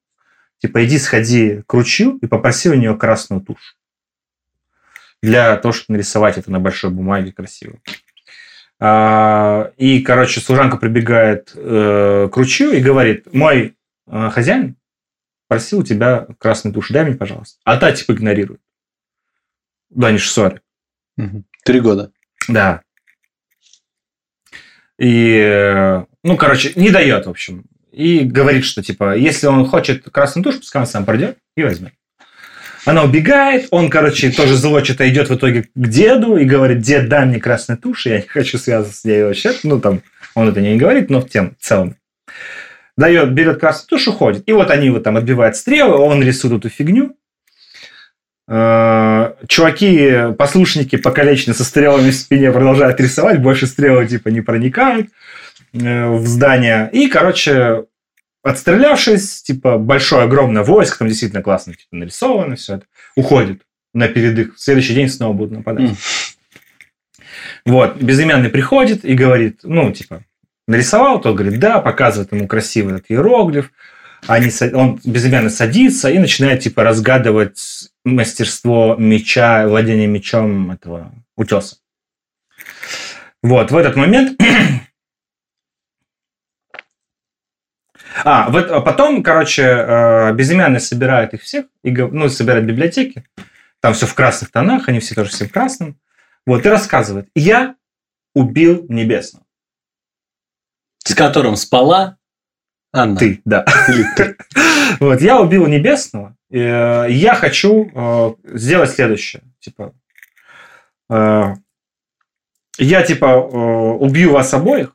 [0.59, 3.77] типа, иди сходи к ручью и попроси у нее красную тушь.
[5.23, 7.79] Для того, чтобы нарисовать это на большой бумаге красиво.
[8.79, 14.77] А, И, короче, служанка прибегает э, к ручью и говорит, мой хозяин
[15.49, 17.59] просил у тебя красную тушь, дай мне, пожалуйста.
[17.65, 18.61] А та, типа, игнорирует.
[19.91, 20.61] Да, они же ссоры.
[21.17, 21.45] Мгм.
[21.65, 22.13] Три года.
[22.49, 22.83] Да.
[24.99, 27.65] И, ну, короче, не дает, в общем.
[27.93, 31.93] И говорит, что, типа, если он хочет красную тушь, пускай он сам придет и возьмет.
[32.85, 37.09] Она убегает, он, короче, тоже зло что-то идет в итоге к деду и говорит, дед,
[37.09, 39.53] дай мне красную тушь, я не хочу связываться с ней вообще.
[39.65, 40.03] Ну, там,
[40.37, 41.97] он это не говорит, но в тем в целом.
[42.97, 44.49] Дает, берет красную тушь, уходит.
[44.49, 47.17] И вот они вот там отбивают стрелы, он рисует эту фигню.
[48.49, 55.09] Э, Чуваки, послушники покалечены со стрелами в спине продолжают рисовать, больше стрелы типа не проникают
[55.73, 56.89] э, в здание.
[56.93, 57.85] И, короче,
[58.43, 64.57] отстрелявшись, типа большое огромное войско, там действительно классно типа, нарисовано все это, уходит на передых.
[64.57, 65.91] В следующий день снова будут нападать.
[65.91, 65.97] Мгм.
[67.65, 70.23] Вот, безымянный приходит и говорит, ну, типа,
[70.69, 73.73] нарисовал, тот говорит, да, показывает ему красивый этот иероглиф.
[74.27, 81.77] Они, он безымянный садится и начинает, типа, разгадывать мастерство меча, владение мечом этого утеса.
[83.43, 84.41] Вот, в этот момент...
[88.25, 93.27] А, вот, а потом, короче, э, безымянный собирает их всех, и, ну, собирает библиотеки.
[93.81, 96.01] Там все в красных тонах, они все тоже все в красном.
[96.47, 97.29] Вот, и рассказывает.
[97.35, 97.77] Я
[98.35, 99.45] убил Небесного.
[101.05, 102.16] С которым спала
[102.97, 103.17] Анна.
[103.17, 103.65] Ты, да.
[103.89, 104.37] Или ты.
[105.01, 106.37] Вот, я убил Небесного.
[106.49, 109.43] и, э, Я хочу э, сделать следующее.
[109.61, 109.93] Типа,
[111.11, 111.55] э,
[112.79, 114.95] я, типа, убью вас обоих.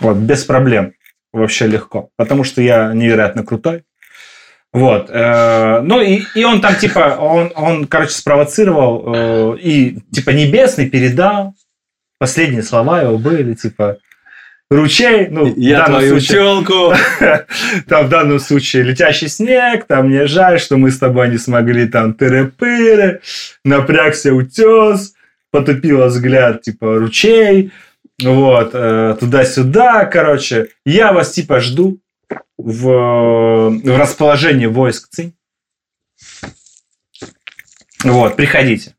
[0.00, 0.94] Вот, без проблем.
[1.32, 2.10] Вообще легко.
[2.16, 3.84] Потому что я невероятно крутой.
[4.72, 5.08] Вот.
[5.08, 11.54] Ну, и, и он там, типа, он, он короче, спровоцировал, и, типа, Небесный передал.
[12.18, 13.98] Последние слова его были, типа,
[14.70, 16.94] ручей, ну, в Я данном твою случае- телку.
[17.88, 21.86] там в данном случае летящий снег, там мне жаль, что мы с тобой не смогли
[21.86, 23.20] там тыры-пыры,
[23.64, 25.14] напрягся утес,
[25.50, 27.72] потупила взгляд, типа, ручей,
[28.22, 30.68] вот, э, туда-сюда, короче.
[30.84, 32.00] Я вас, типа, жду
[32.56, 35.34] в, в расположении войск Цинь.
[38.02, 38.94] Вот, приходите.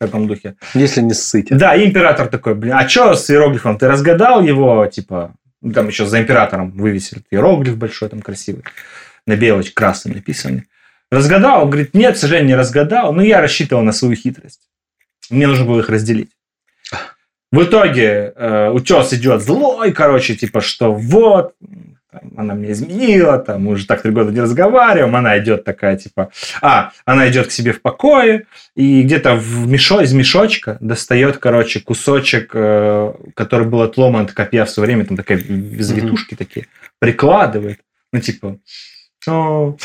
[0.00, 0.56] В таком духе.
[0.72, 1.48] Если не ссыть.
[1.50, 3.76] Да, и император такой, блин, а что с иероглифом?
[3.76, 8.64] Ты разгадал его, типа, ну, там еще за императором вывесили иероглиф большой, там красивый,
[9.26, 10.64] на белочке красным написанный.
[11.10, 11.64] Разгадал?
[11.64, 14.62] Он говорит, нет, к сожалению, не разгадал, но я рассчитывал на свою хитрость.
[15.28, 16.30] Мне нужно было их разделить.
[17.52, 21.54] В итоге э, утес идет злой, короче, типа, что вот,
[22.10, 25.96] там, она мне изменила, там, мы уже так три года не разговариваем, она идет такая,
[25.96, 31.38] типа, а, она идет к себе в покое, и где-то в мешо, из мешочка достает,
[31.38, 36.66] короче, кусочек, э, который был отломан от копья в свое время, там такая завитушки такие,
[36.98, 37.80] прикладывает,
[38.12, 38.58] ну, типа,
[39.28, 39.76] «О».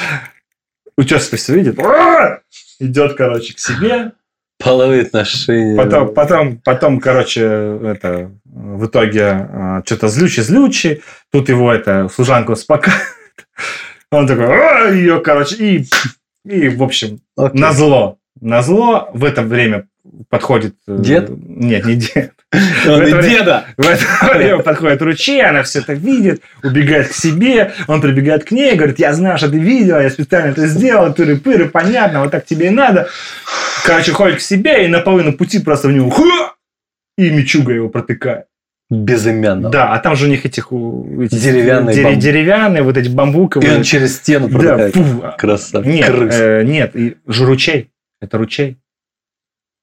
[0.97, 2.39] утес это все видит, «А!»
[2.79, 4.11] идет, короче, к себе,
[4.57, 5.75] Половые отношения.
[5.75, 11.02] Потом, потом, потом, короче, это в итоге что-то злючий-злючий.
[11.32, 13.04] Тут его это служанка успокаивает.
[14.12, 15.88] Он такой, «А!» ее, короче, и,
[16.46, 17.60] и в общем, Окей.
[17.60, 18.18] на зло.
[18.39, 19.88] На зло в это время
[20.30, 20.76] подходит...
[20.88, 21.30] э, Дед?
[21.30, 22.32] Нет, не дед.
[22.88, 23.65] Он и время- деда.
[23.78, 28.52] В это время подходит ручей, она все это видит, убегает к себе, он прибегает к
[28.52, 32.46] ней, говорит, я знаю, что ты видела, я специально это сделал, тыры-пыры, понятно, вот так
[32.46, 33.10] тебе и надо.
[33.84, 36.10] Короче, ходит к себе и на половину пути просто в него
[37.17, 38.45] и мечуга его протыкает.
[38.91, 39.71] Безымянного.
[39.71, 42.21] Да, а там же у них этих эти Деревянные дере- бамбук.
[42.23, 43.78] деревянные, вот эти И бамбуковые.
[43.78, 44.95] он через стену Да, протыкает.
[44.95, 45.23] фу.
[45.39, 45.86] Красавец.
[45.88, 46.36] Нет, Крыс.
[46.39, 47.89] э, нет, и же ручей.
[48.21, 48.78] Это ручей.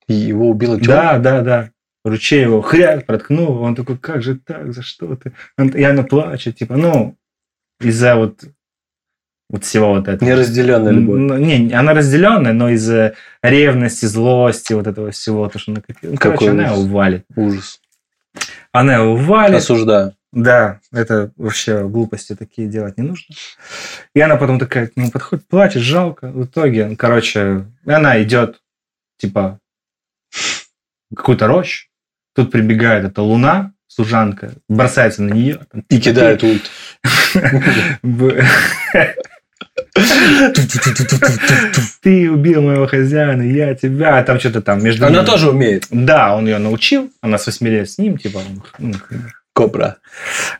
[0.06, 0.86] И его тёлка?
[0.86, 1.70] Да, да, да.
[2.04, 3.60] Ручей его хряк проткнул.
[3.62, 5.32] Он такой, как же так, за что ты?
[5.58, 7.16] И она плачет, типа, ну,
[7.80, 8.44] из-за вот,
[9.52, 10.28] вот всего вот этого.
[10.28, 11.20] Неразделенная любовь.
[11.20, 16.12] Ну, Не, она разделенная, но из-за ревности, злости, вот этого всего, то, что накопила.
[16.12, 16.78] Ну, короче, Какой она ужас.
[16.78, 17.24] его валит.
[17.36, 17.80] Ужас.
[18.72, 19.56] Она его валит.
[19.58, 20.14] Осуждаю.
[20.32, 23.34] Да, это вообще глупости такие делать не нужно.
[24.14, 26.28] И она потом такая к нему подходит, плачет, жалко.
[26.28, 28.62] В итоге, короче, она идет,
[29.18, 29.58] типа,
[31.14, 31.88] какую-то рощу.
[32.34, 35.60] Тут прибегает эта луна, служанка, бросается на нее.
[35.70, 36.70] там, И кидает ульт.
[42.02, 44.18] Ты убил моего хозяина, я тебя.
[44.18, 45.26] А Там что-то там между Она ними.
[45.26, 45.86] тоже умеет.
[45.90, 47.10] Да, он ее научил.
[47.20, 48.40] Она с восьми лет с ним, типа.
[48.78, 48.94] ну,
[49.54, 49.98] Кобра.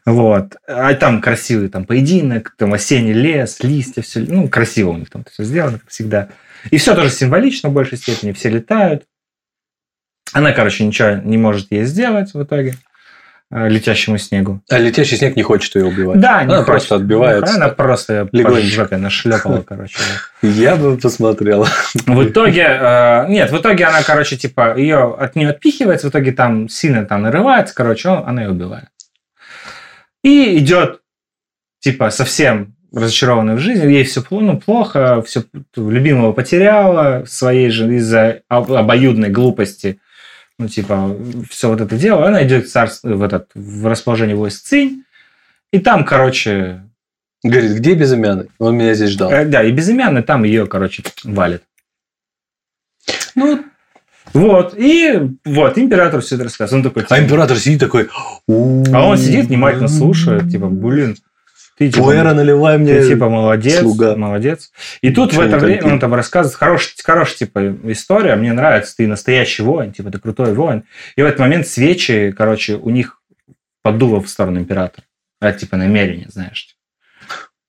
[0.05, 0.57] Вот.
[0.67, 4.21] А там красивый там поединок, там осенний лес, листья, все.
[4.21, 6.29] Ну, красиво у них там все сделано, как всегда.
[6.71, 8.33] И все тоже символично в большей степени.
[8.33, 9.05] Все летают.
[10.35, 12.75] Она, короче, ничего не может ей сделать в итоге
[13.53, 14.63] летящему снегу.
[14.71, 16.19] А летящий снег не хочет ее убивать.
[16.21, 17.55] Да, не Она просто отбивается.
[17.57, 18.71] Она просто по Легонечко.
[18.71, 19.99] жопе нашлепала, короче.
[20.41, 21.67] Я бы посмотрел.
[22.07, 26.33] В итоге, э, нет, в итоге она, короче, типа, ее от нее отпихивается, в итоге
[26.33, 28.89] там сильно там нарывается, короче, он- она ее убивает.
[30.25, 31.01] И идет,
[31.81, 35.45] типа, совсем разочарованная в жизни, ей все ну, плохо, все
[35.77, 39.99] любимого потеряла, своей же из-за об- обоюдной глупости,
[40.63, 41.17] ну, типа,
[41.51, 45.05] все вот это дело, она идет в, царство, в, этот, в расположение войск Цинь,
[45.73, 46.83] и там, короче,
[47.45, 48.51] Говорит, где безымянный?
[48.59, 49.31] Он меня здесь ждал.
[49.31, 51.65] э, да, и безымянный там ее, короче, валит.
[53.35, 53.65] Ну,
[54.33, 56.87] Вот, и вот, император все это рассказывает.
[56.87, 58.09] Он такой, а император сидит такой...
[58.49, 61.17] а он сидит, внимательно слушает, типа, блин,
[61.79, 63.01] ты типа, Пуэра наливай мне.
[63.01, 64.15] ты, типа молодец, слуга.
[64.15, 64.71] молодец.
[65.01, 68.95] И тут Ничего в это время он там рассказывает, хорошая, хорошая, типа, история, мне нравится,
[68.97, 70.85] ты настоящий воин, типа, ты крутой воин.
[71.17, 73.21] И в этот момент свечи, короче, у них
[73.83, 75.07] поддуло в сторону императора.
[75.41, 76.77] Это, типа, намерение, знаешь.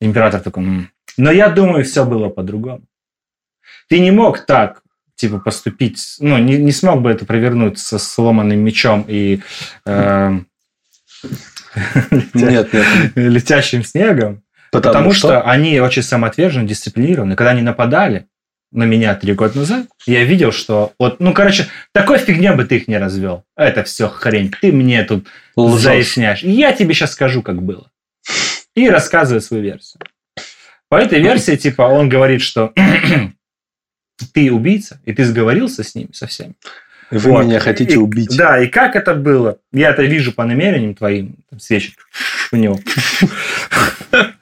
[0.02, 0.90] Император такой, «М».
[1.18, 2.84] но я думаю, все было по-другому.
[3.88, 4.82] Ты не мог так,
[5.16, 9.42] типа, поступить, ну, не, не смог бы это провернуть со сломанным мечом и
[9.86, 10.40] э,
[12.34, 12.86] Нет, нет.
[13.16, 15.42] летящим снегом, потому, что?
[15.42, 17.36] они очень самоотвержены, дисциплинированы.
[17.36, 18.28] Когда они нападали,
[18.74, 22.78] на меня три года назад, я видел, что вот, ну, короче, такой фигня бы ты
[22.78, 23.46] их не развел.
[23.56, 24.52] Это все хрень.
[24.62, 25.82] Ты мне тут Лжешь.
[25.82, 26.42] заясняешь.
[26.42, 27.92] Я тебе сейчас скажу, как было.
[28.76, 30.02] И рассказываю свою версию.
[30.90, 32.74] По этой версии, типа, он говорит, что
[34.34, 36.56] ты убийца, и ты сговорился с ними, со всеми.
[37.14, 37.46] Вы Вот.
[37.46, 38.36] меня хотите И- убить.
[38.36, 39.58] Да, и как это было?
[39.72, 41.94] Я это вижу по намерениям твоим, там, свечи
[42.52, 42.80] у него.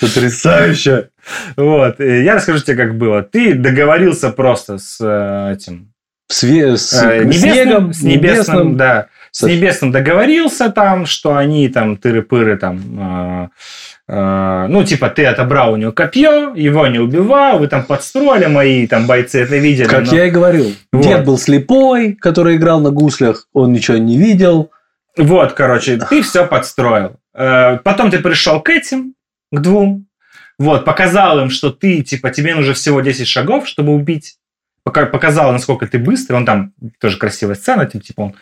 [0.00, 1.10] Потрясающе.
[1.56, 3.22] Вот, я расскажу тебе, как было.
[3.22, 5.92] Ты договорился просто с э, этим
[6.30, 12.56] с э, небесным, снегом, с небесным, да, с небесным договорился там, что они там тыры-пыры
[12.56, 13.48] там, э,
[14.08, 19.06] ну типа ты отобрал у него копье, его не убивал, вы там подстроили, мои там
[19.06, 19.86] бойцы это видели.
[19.86, 20.74] Как но- я и говорил.
[20.92, 21.02] Вот.
[21.02, 24.70] Дед был слепой, который играл на гуслях, он ничего не видел.
[25.18, 27.16] Вот, короче, ты все подстроил.
[27.34, 29.14] Э, Потом ты пришел к этим,
[29.52, 30.06] к двум,
[30.58, 34.36] вот, показал им, что ты, типа, тебе нужно всего 10 шагов, чтобы убить.
[34.84, 36.36] Пока- Показал, насколько ты быстрый.
[36.36, 38.34] Он там тоже красивая сцена, типа, типа он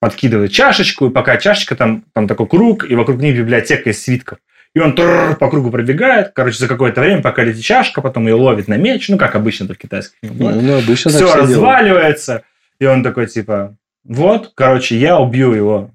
[0.00, 4.38] подкидывает чашечку, и пока чашечка, там, там такой круг, и вокруг них библиотека из свитков.
[4.74, 8.68] И он по кругу пробегает, короче, за какое-то время, пока летит чашка, потом ее ловит
[8.68, 10.56] на меч, ну, как обычно в китайских фильмах.
[10.56, 11.50] Ну, обычно все все делают.
[11.50, 12.42] разваливается,
[12.78, 15.90] и он такой, типа, вот, короче, я убью его.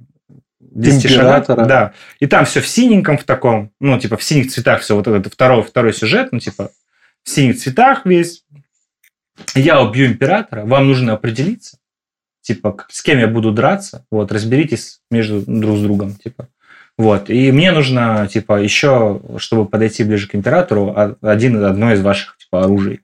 [0.60, 1.18] в 10 шагах.
[1.18, 1.66] Императора.
[1.66, 1.94] Да.
[2.20, 5.28] И там все в синеньком в таком, ну, типа, в синих цветах все, вот это
[5.30, 6.70] второй, второй сюжет, ну, типа,
[7.24, 8.44] в синих цветах весь.
[9.56, 11.78] Я убью императора, вам нужно определиться,
[12.42, 16.48] типа, с кем я буду драться, вот, разберитесь между друг с другом, типа.
[16.98, 22.02] Вот, и мне нужно, типа, еще, чтобы подойти ближе к императору, а- один, одно из
[22.02, 23.02] ваших, типа, оружий.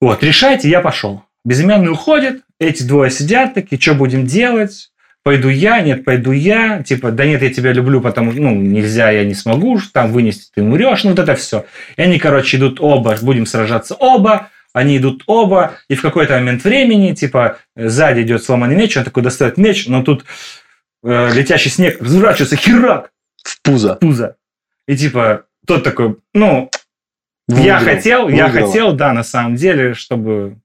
[0.00, 1.22] Вот, решайте, я пошел.
[1.44, 4.90] Безымянный уходит, эти двое сидят такие, что будем делать?
[5.24, 6.82] Пойду я, нет, пойду я.
[6.82, 10.62] Типа, да нет, я тебя люблю, потому ну, нельзя, я не смогу, там вынести, ты
[10.62, 11.04] умрешь.
[11.04, 11.64] Ну, вот это все.
[11.96, 14.48] И они, короче, идут оба, будем сражаться оба.
[14.72, 19.22] Они идут оба, и в какой-то момент времени, типа, сзади идет сломанный меч, он такой
[19.22, 20.24] достает меч, но тут
[21.02, 23.12] э, летящий снег разворачивается, херак,
[23.42, 23.96] В пузо.
[23.96, 24.36] пузо.
[24.86, 26.70] И типа, тот такой, ну,
[27.48, 27.94] я Выиграл.
[27.94, 28.66] хотел, я Выиграл.
[28.66, 30.58] хотел, да, на самом деле, чтобы...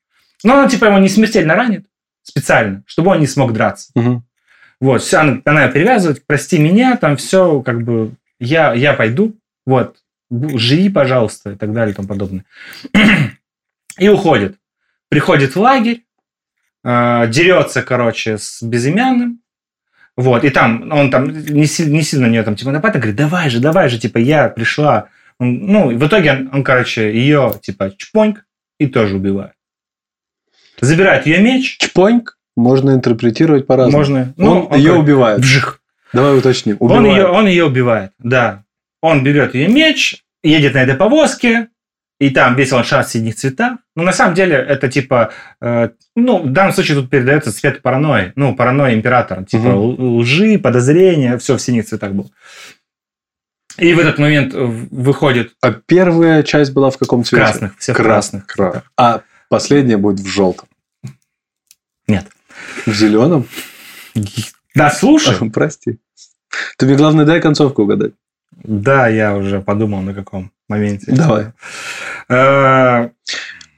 [0.44, 1.86] Ну, она, типа, его не смертельно ранит
[2.24, 3.92] специально, чтобы он не смог драться.
[3.96, 4.24] Мгм.
[4.80, 9.98] Вот, все, она, она перевязывает, прости меня, там все, как бы, я, я пойду, вот,
[10.30, 12.46] живи, пожалуйста, и так далее, и тому подобное.
[13.98, 14.58] И уходит.
[15.10, 16.04] Приходит в лагерь,
[16.84, 19.42] э, дерется, короче, с безымянным,
[20.18, 23.16] вот, и там, он там не, си- не сильно на нее там, типа, нападает, говорит,
[23.16, 25.08] давай же, давай же, типа, я пришла.
[25.40, 28.44] Он- ну, в итоге он, он, короче, ее, типа, чпоньк
[28.80, 29.54] и тоже убивает.
[30.82, 33.98] Забирает ее меч, Чпоньк можно интерпретировать по-разному.
[33.98, 34.34] можно...
[34.38, 35.40] он он ее как- убивает.
[35.40, 35.82] Вжих.
[36.14, 36.78] Давай уточним.
[36.80, 37.18] Он Убивает.
[37.18, 38.64] ее, он ее убивает, да.
[39.02, 41.68] Он берет ее меч, едет на этой повозке,
[42.20, 43.78] и там весь ландшафт в синих цветах.
[43.96, 45.32] Ну, на самом деле, это типа...
[45.62, 48.34] э, ну, в данном случае тут передается цвет паранойи.
[48.36, 49.44] Ну, паранойя императора.
[49.46, 52.30] Типа л- лжи, подозрения, все в синих цветах было.
[53.78, 57.44] И в этот момент э, выходит А первая часть была в каком цвете?
[57.46, 58.46] красных, все в Красных.
[58.48, 58.74] красных.
[58.74, 60.68] Кра- А последняя будет в желтом.
[62.08, 62.26] Нет.
[62.88, 63.46] В зеленом?
[64.74, 65.36] Да, слушай.
[65.54, 66.00] Прости.
[66.80, 68.14] Ты мне главное дай концовку угадать.
[68.64, 71.12] Да, я уже подумал, на каком моменте.
[71.12, 71.48] Давай.
[72.30, 73.10] Э,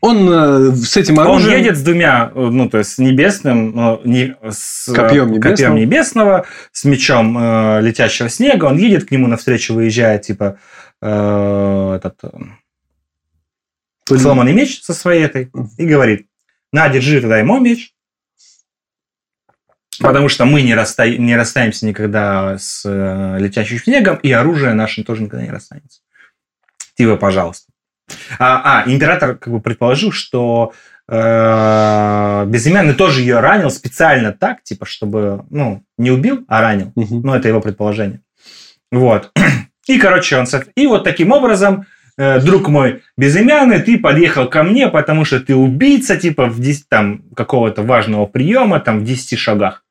[0.02, 1.58] Он э, с этим Он оружием...
[1.60, 5.52] едет с двумя, э, ну, то есть с небесным, не, с Копьем небесного.
[5.52, 8.66] копьем небесного, с мечом э, летящего снега.
[8.66, 10.58] Он едет к нему навстречу, выезжает, типа,
[11.02, 16.28] э, этот э, сломанный меч со своей этой, и говорит,
[16.72, 17.94] на, держи тогда ему меч,
[20.00, 25.04] потому что мы не, расста- не расстанемся никогда с э, летящим снегом, и оружие наше
[25.04, 26.02] тоже никогда не расстанется.
[26.96, 27.72] Типа, пожалуйста.
[28.40, 30.74] А, а, император как бы предположил, что
[31.08, 36.92] э, безымянный тоже ее ранил специально так, типа, чтобы, ну, не убил, а ранил.
[36.96, 37.22] Мгм.
[37.22, 38.22] Ну, это его предположение.
[38.92, 39.32] Вот.
[39.88, 40.46] И, короче, он...
[40.76, 41.86] И вот таким образом,
[42.18, 46.90] э, друг мой безымянный, ты подъехал ко мне, потому что ты убийца, типа, в 10,
[46.90, 49.84] там, какого-то важного приема, там, в 10 шагах.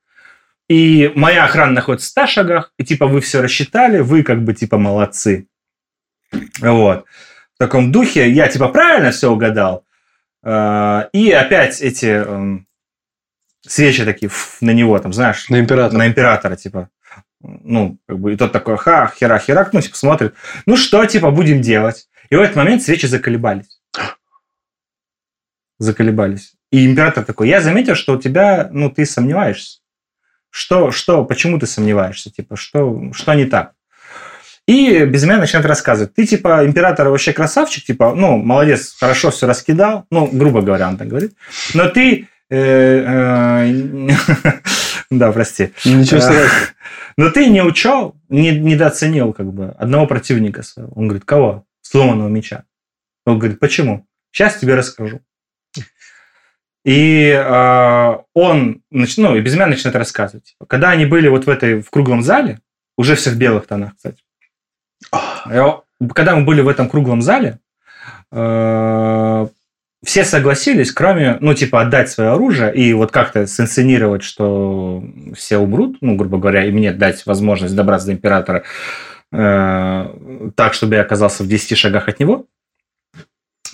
[0.69, 4.53] И моя охрана находится в 100 шагах, и, типа, вы все рассчитали, вы, как бы,
[4.53, 5.47] типа, молодцы.
[6.61, 7.07] Вот.
[7.55, 9.85] В таком духе я, типа, правильно все угадал.
[10.45, 12.67] Э, И опять эти эм,
[13.67, 15.99] свечи такие на него, там, знаешь, На императора.
[15.99, 16.91] на императора, типа.
[17.41, 20.35] Ну, как бы, и тот такой, ха, хера, херак, ну, типа, смотрит.
[20.67, 22.09] Ну, что, типа, будем делать?
[22.29, 23.81] И в этот момент свечи заколебались.
[25.79, 26.55] Заколебались.
[26.71, 29.81] И император такой, я заметил, что у тебя, ну, ты сомневаешься.
[30.51, 32.31] Что, что, почему ты сомневаешься?
[32.31, 33.73] Типа, что, что не так?
[34.67, 36.15] И безымянный начинает рассказывать.
[36.15, 40.05] Ты, типа, император вообще красавчик, типа, ну, молодец, хорошо все раскидал.
[40.11, 41.33] Ну, грубо говоря, он так говорит.
[41.73, 42.29] Но ты...
[42.51, 44.09] э, э,
[45.11, 45.73] Да, прости.
[45.85, 46.51] Ничего Э, страшного.
[47.17, 50.93] Но ты не учел, не, недооценил как бы одного противника своего.
[50.95, 51.65] Он говорит, кого?
[51.81, 52.65] Сломанного меча.
[53.25, 54.07] Он говорит, почему?
[54.31, 55.21] Сейчас тебе расскажу.
[56.85, 60.57] И э, он, нач- ну, и безымянный начинает рассказывать.
[60.69, 62.61] Когда они были вот в этой, в круглом зале,
[62.97, 64.23] уже все в белых тонах, кстати.
[65.13, 65.83] О-
[66.15, 67.59] Когда мы были в этом круглом зале,
[68.33, 69.49] э,
[70.05, 75.03] все согласились, кроме, ну, типа, отдать свое оружие и вот как-то синсценировать, что
[75.35, 78.63] все умрут, ну, грубо говоря, и мне дать возможность добраться до императора
[79.33, 82.47] э, так, чтобы я оказался в 10 шагах от него.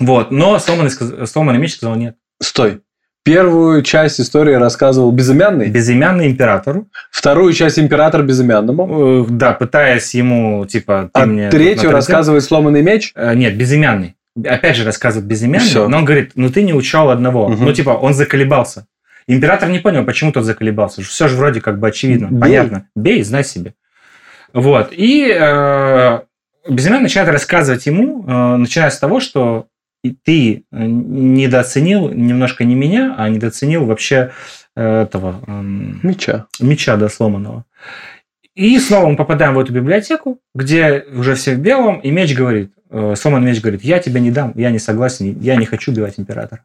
[0.00, 0.90] Вот, но сломанный,
[1.26, 2.16] сломанный меч сказал нет.
[2.40, 2.80] Стой.
[3.24, 10.66] Первую часть истории рассказывал безымянный, Безымянный императору, вторую часть император безымянному, э, да, пытаясь ему,
[10.66, 11.48] типа, ты а мне...
[11.48, 13.12] третью рассказывает сломанный меч.
[13.14, 14.16] Э, Нет, безымянный.
[14.44, 15.88] Опять же рассказывает безымянный, Всё.
[15.88, 17.48] но он говорит, ну ты не учел одного.
[17.48, 17.64] Мгм.
[17.64, 18.86] Ну типа он заколебался.
[19.26, 21.02] Император не понял, почему тот заколебался.
[21.02, 22.40] Все же вроде как бы очевидно, Бей.
[22.40, 22.88] понятно.
[22.94, 23.72] Бей, знай себе.
[24.52, 24.92] Вот.
[24.92, 26.20] И э,
[26.68, 29.66] безымянный начинает рассказывать ему, э, начиная с того, что
[30.12, 34.32] ты э, недооценил немножко не меня, а недооценил вообще
[34.76, 36.46] э, этого эм, Меча.
[36.60, 37.64] меча, да, сломанного.
[38.54, 42.72] И снова мы попадаем в эту библиотеку, где уже все в белом, и меч говорит,
[42.90, 46.18] э, сломанный меч говорит, я тебя не дам, я не согласен, я не хочу убивать
[46.18, 46.64] императора.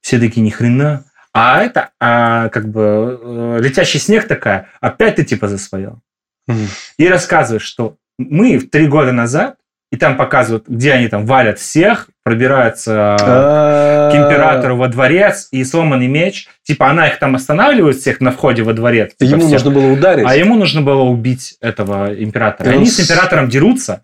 [0.00, 1.04] Все такие, ни хрена.
[1.32, 6.00] А это, а, как бы, э, летящий снег такая, опять ты типа за свое.
[6.48, 6.66] Мгм.
[6.98, 9.56] И рассказывает, что мы три года назад,
[9.92, 15.62] и там показывают, где они там валят всех, пробираются А, к императору во дворец и
[15.64, 16.48] сломанный меч.
[16.62, 19.12] Типа она их там останавливает всех на входе во дворец.
[19.12, 19.52] типа, Ему всех.
[19.52, 20.24] нужно было ударить.
[20.26, 22.70] А ему нужно было убить этого императора.
[22.70, 24.02] И он Они с императором дерутся.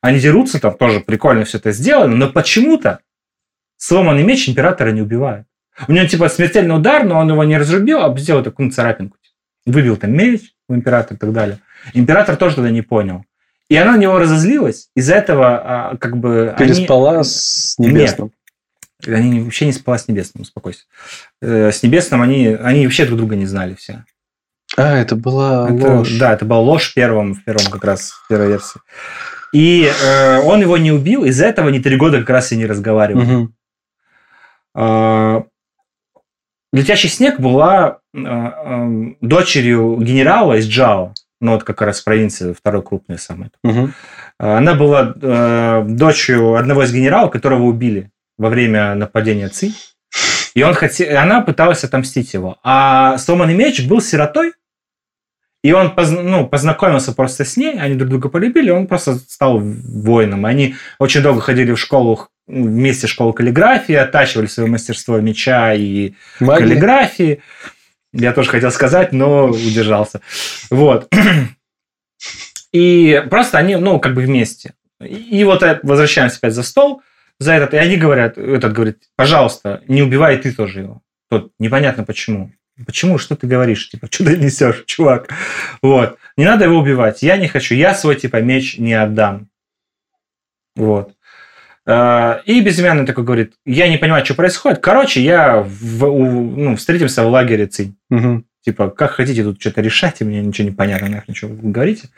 [0.00, 3.00] Они дерутся, там тоже прикольно все это сделано, но почему-то
[3.78, 5.46] сломанный меч императора не убивает.
[5.88, 9.16] У него типа смертельный удар, но он его не разрубил, а сделал такую царапинку.
[9.66, 11.58] Выбил там меч у императора и так далее.
[11.94, 13.24] Император тоже тогда не понял.
[13.68, 14.88] И она на него разозлилась.
[14.94, 16.54] Из-за этого а, как бы...
[16.56, 18.30] они- Переспала с небесным.
[19.06, 20.84] они не- вообще не спала с Небесным, успокойся.
[21.42, 24.04] Э, С Небесным они, они вообще друг друга не знали все.
[24.76, 26.12] А, это была Это- ложь.
[26.18, 28.80] Да, это была ложь в первом, в первом как раз, в первой версии.
[29.52, 32.66] И э, он его не убил, из-за этого они три года как раз и не
[32.66, 33.48] разговаривали.
[34.76, 35.42] Э,
[36.72, 38.88] Летящий снег была э, э,
[39.20, 43.50] дочерью генерала из Джао, ну вот как раз провинции второй крупной самой.
[43.62, 43.92] Мгм.
[44.38, 49.72] Она была э, дочерью одного из генералов, которого убили во время нападения Ци.
[50.54, 52.56] И он хотел, она пыталась отомстить его.
[52.62, 54.54] А сломанный меч был сиротой,
[55.62, 59.58] и он позн- ну, познакомился просто с ней, они друг друга полюбили, он просто стал
[59.60, 60.46] воином.
[60.46, 66.14] Они очень долго ходили в школу, вместе в школу каллиграфии, оттачивали свое мастерство меча и
[66.40, 66.60] Магия.
[66.60, 67.42] каллиграфии.
[68.18, 70.20] Я тоже хотел сказать, но удержался.
[70.70, 71.12] Вот.
[72.72, 74.74] И просто они, ну, как бы вместе.
[75.00, 77.02] И вот возвращаемся опять за стол,
[77.38, 81.02] за этот, и они говорят, этот говорит, пожалуйста, не убивай ты тоже его.
[81.28, 82.52] Тот, непонятно почему.
[82.84, 83.18] Почему?
[83.18, 83.88] Что ты говоришь?
[83.88, 85.30] Типа, что ты несешь, чувак?
[85.82, 86.18] Вот.
[86.36, 87.22] Не надо его убивать.
[87.22, 87.74] Я не хочу.
[87.74, 89.48] Я свой, типа, меч не отдам.
[90.74, 91.15] Вот.
[91.86, 94.80] Э, И безымянный такой говорит, я не понимаю, что происходит.
[94.80, 97.96] Короче, я в- у- ну, встретимся в лагере Цинь.
[98.10, 98.44] Мгм.
[98.64, 102.08] Типа, как хотите тут что-то решать, и мне ничего не понятно, нахрен, что вы говорите.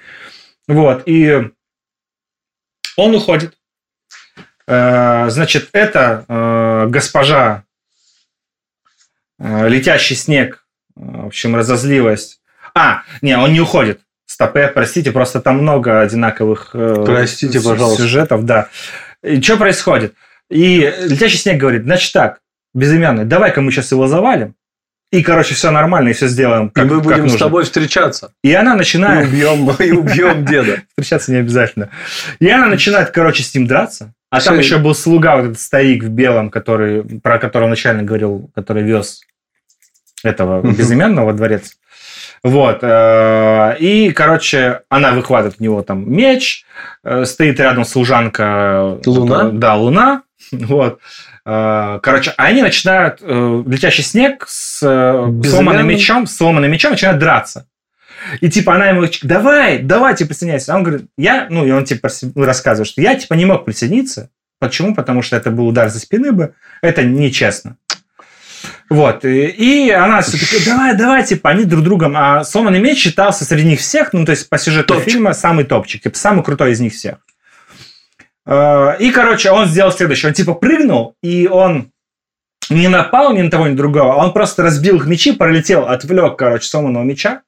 [0.66, 1.50] Вот, и
[2.96, 3.54] он уходит.
[4.66, 7.64] Э, Значит, это э, госпожа
[9.40, 10.64] Летящий снег,
[10.96, 12.40] в общем, разозлилась.
[12.74, 14.00] А, не, он не уходит.
[14.26, 18.02] Стопе, простите, просто там много одинаковых Простите, с- пожалуйста.
[18.02, 18.68] сюжетов, да.
[19.22, 20.14] И что происходит?
[20.50, 22.40] И Летящий снег говорит, значит так,
[22.74, 24.54] безымянный, давай-ка мы сейчас его завалим,
[25.10, 27.38] и, короче, все нормально, и все сделаем, И как, мы как будем с нужно.
[27.38, 28.34] тобой встречаться.
[28.42, 29.28] И она И начинает...
[29.28, 30.82] убьем, и убьем деда.
[30.90, 31.88] Встречаться не обязательно.
[32.40, 34.12] И она начинает, короче, с ним драться.
[34.30, 38.50] А там еще был слуга, вот этот старик в белом, который, про которого начально говорил,
[38.54, 39.22] который вез
[40.22, 41.78] этого безымянного во дворец.
[42.42, 42.78] Вот.
[42.82, 46.64] э, И, короче, она выхватывает у него там меч,
[47.04, 48.98] э, стоит рядом служанка...
[49.04, 49.48] Луна?
[49.48, 50.22] э, Да, луна.
[50.52, 51.00] Вот.
[51.44, 55.44] Короче, они начинают, летящий снег с Безымянным?
[55.44, 57.66] сломанным мечом, с сломанным мечом начинают драться.
[58.42, 60.74] И типа она ему, давай, давай, типа, присоединяйся.
[60.74, 63.64] А он говорит, я, ну, и он типа ну, рассказывает, что я типа не мог
[63.64, 64.30] присоединиться.
[64.58, 64.94] Почему?
[64.94, 66.54] Потому что это был удар за спины бы.
[66.82, 67.76] Это нечестно.
[68.90, 72.98] Вот, и, и она все такая, давай, давай, типа, они друг другом, а сломанный меч
[72.98, 75.12] считался среди них всех, ну, то есть по сюжету Топчик.
[75.12, 77.16] фильма самый топчик, типа, самый крутой из них всех.
[78.46, 81.90] Э, И, короче, он сделал следующее, он, типа, прыгнул, и он
[82.70, 86.36] не напал ни на того, ни на другого, он просто разбил их мечи, пролетел, отвлек,
[86.38, 87.42] короче, сломанного меча,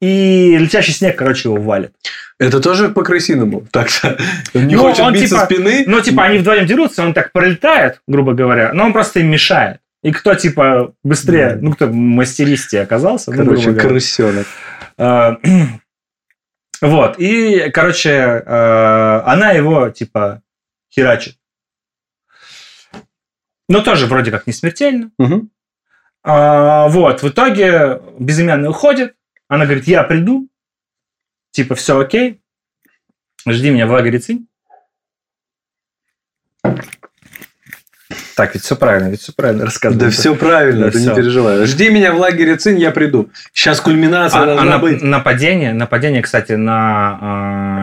[0.00, 1.92] и летящий снег, короче, его валит.
[2.38, 3.66] Это тоже по крысиному.
[3.70, 4.18] Так-то.
[4.54, 5.84] Он не Ну, хочет он бить со типа- спины.
[5.86, 9.78] Ну, типа, они вдвоем дерутся, он так пролетает, грубо говоря, но он просто им мешает.
[10.04, 13.88] И кто, типа, быстрее, ну, кто мастеристее оказался, ну, Короче, говоря.
[13.88, 14.46] крысенок.
[14.98, 15.32] Э,
[16.82, 20.42] Вот, и, короче, э, она его, типа,
[20.94, 21.38] херачит.
[23.70, 25.10] Но тоже вроде как не смертельно.
[25.18, 25.50] Мгм.
[26.22, 29.14] А, Вот, в итоге безымянный уходит.
[29.48, 30.50] Она говорит, я приду.
[31.52, 32.42] Типа, все окей.
[33.48, 34.48] Жди меня в лагере Цинь.
[38.36, 40.04] Так, ведь все правильно, ведь все правильно рассказываю.
[40.06, 41.64] Да все правильно, Да ты не переживай.
[41.66, 43.30] Жди меня в лагере Цинь, я приду.
[43.52, 45.02] Сейчас кульминация А, а должна быть.
[45.02, 47.18] нападение, нападение, кстати, на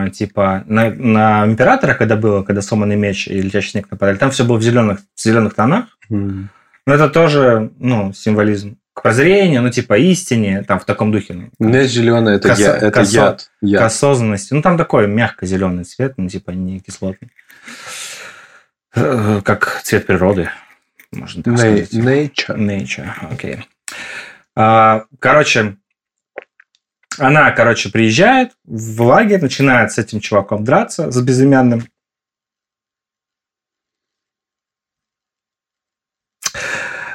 [0.04, 4.30] а, типа на, на императора, когда было, когда сломанный меч и летящий снег нападали, там
[4.30, 5.86] все было в зеленых, в зеленых тонах.
[6.10, 11.48] Но это тоже, ну, символизм к прозрению, ну, типа истине, там в таком духе.
[11.58, 13.40] ну, Мяч зеленый, это, Косо- я, это косо- яд.
[13.60, 13.82] к яд.
[13.82, 14.52] осознанности.
[14.52, 17.30] Ну, там такой мягко-зеленый цвет, ну, типа не кислотный.
[18.94, 20.50] Э, Как цвет природы,
[21.12, 21.92] можно так сказать.
[21.94, 22.56] Nature.
[22.56, 23.66] Nature, окей.
[24.54, 25.76] А, Короче,
[27.18, 31.86] она, короче, приезжает в лагерь, начинает с этим чуваком драться, с безымянным.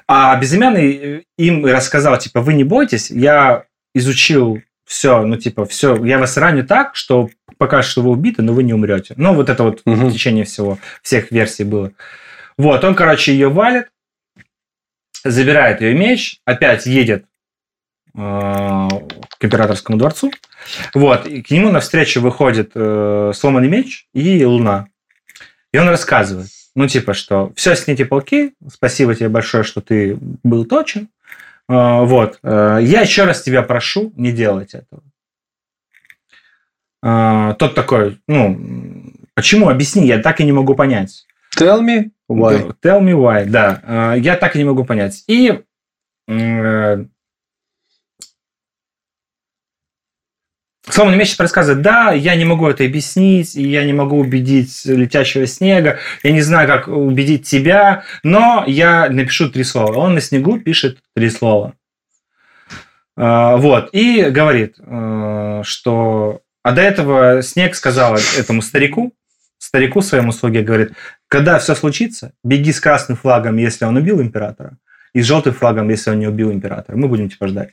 [0.07, 6.03] А безымянный э, им рассказал, типа, вы не бойтесь, я изучил все, ну, типа, все,
[6.05, 9.13] я вас раню так, что пока что вы убиты, но вы не умрете.
[9.17, 10.07] Ну, вот это вот Мгм.
[10.09, 11.91] в течение всего, всех версий было.
[12.57, 13.87] Вот, он, короче, ее валит,
[15.23, 17.25] забирает ее меч, опять едет
[18.15, 20.31] э, к императорскому дворцу.
[20.93, 24.87] Вот, и к нему навстречу выходит э, сломанный меч и луна.
[25.71, 30.65] И он рассказывает, ну, типа, что все сняти полки, спасибо тебе большое, что ты был
[30.65, 31.09] точен.
[31.69, 35.03] Э, вот, э, я еще раз тебя прошу не делать этого.
[37.03, 38.59] Э, тот такой, ну,
[39.33, 41.25] почему, объясни, я так и не могу понять.
[41.57, 42.75] Tell me why.
[42.83, 43.81] Tell me why, да.
[44.15, 45.23] Э, Я так и не могу понять.
[45.27, 45.61] И
[46.27, 47.05] э,
[50.89, 55.45] Сломанный меч рассказывает, да, я не могу это объяснить, и я не могу убедить летящего
[55.45, 59.93] снега, я не знаю, как убедить тебя, но я напишу три слова.
[59.97, 61.73] Он на снегу пишет три слова.
[63.17, 66.41] А, Вот, и говорит, э, что...
[66.67, 69.13] А до этого Снег сказал этому старику,
[69.57, 70.91] старику своему слуге, говорит,
[71.29, 74.77] когда все случится, беги с красным флагом, если он убил императора,
[75.13, 76.97] и с желтым флагом, если он не убил императора.
[76.97, 77.69] Мы будем типа ждать.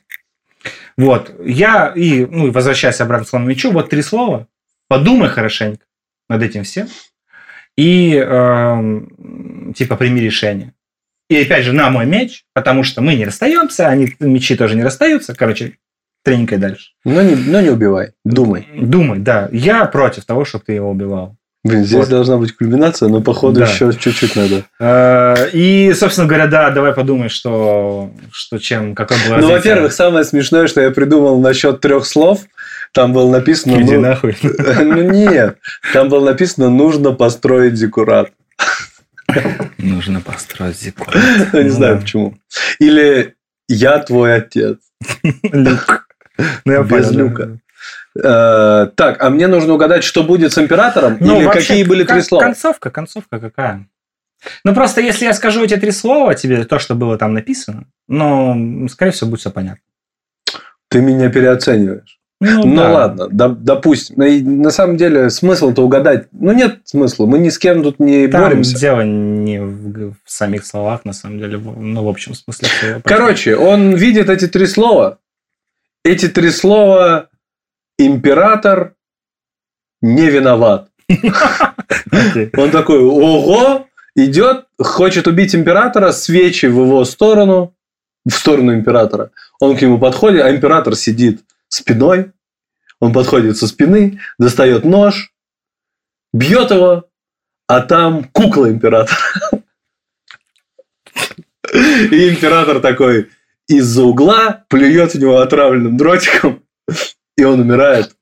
[0.95, 1.29] Вот.
[1.43, 4.47] Я и, ну, возвращаясь обратно к сломанному мечу, вот три слова.
[4.87, 5.83] Подумай хорошенько
[6.29, 6.87] над этим всем.
[7.75, 10.73] И, эм, типа, прими решение.
[11.29, 14.83] И опять же, на мой меч, потому что мы не расстаемся, они мечи тоже не
[14.83, 15.35] расстаются.
[15.35, 15.79] Короче,
[16.25, 16.89] тренькой дальше.
[17.05, 18.11] Но не, но не убивай.
[18.25, 18.67] Думай.
[18.75, 19.47] Думай, да.
[19.51, 21.37] Я против того, чтобы ты его убивал.
[21.63, 22.09] Блин, здесь Вот.
[22.09, 23.65] должна быть кульминация, но походу Да.
[23.65, 24.65] еще чуть-чуть надо.
[24.79, 30.25] Э, И, собственно говоря, да, давай подумай, что, что чем, какой был Ну, во-первых, самое
[30.25, 32.41] смешное, что я придумал насчет трех слов.
[32.91, 33.81] Там было написано...
[33.81, 34.37] Иди ну, нахуй.
[34.43, 35.57] Ну нет,
[35.93, 38.31] там было написано «нужно построить зиккурат».
[39.77, 40.81] Нужно построить.
[41.53, 42.01] Я не Ну знаю да.
[42.01, 42.35] почему.
[42.79, 43.33] Или
[43.67, 44.77] «я твой отец».
[45.51, 46.04] Люк.
[46.65, 47.17] Ну, я Без понял, да.
[47.17, 47.57] люка.
[48.17, 51.17] Э, Так, а мне нужно угадать, что будет с императором?
[51.19, 52.43] Ну, Или вообще, какие были три слова?
[52.43, 53.87] Концовка, концовка какая?
[54.63, 58.87] Ну, просто если я скажу эти три слова тебе, то, что было там написано, ну,
[58.89, 59.81] скорее всего, будет все понятно.
[60.89, 62.19] Ты меня переоцениваешь.
[62.41, 62.91] Ну, Ну да.
[62.91, 64.15] ладно, доп- допустим.
[64.61, 66.27] На самом деле смысл-то угадать.
[66.33, 67.25] Ну нет смысла.
[67.25, 68.77] Мы ни с кем тут не Там боремся.
[68.77, 72.67] дело не в, в самих словах, на самом деле, ну, в общем смысле.
[73.05, 75.17] Короче, он видит эти три слова.
[76.05, 77.29] Эти три слова
[77.97, 78.93] император
[80.03, 80.91] не виноват.
[82.55, 87.75] Он такой, ого, идет, хочет убить императора, свечи в его сторону,
[88.23, 89.31] в сторону императора.
[89.59, 92.33] Он к нему подходит, а император сидит спиной.
[92.99, 95.33] Он подходит со спины, достает нож,
[96.31, 97.09] бьет его,
[97.65, 99.17] а там кукла императора.
[101.73, 103.31] И император такой
[103.67, 106.63] из-за угла плюет в него отравленным дротиком,
[107.37, 108.15] и он умирает.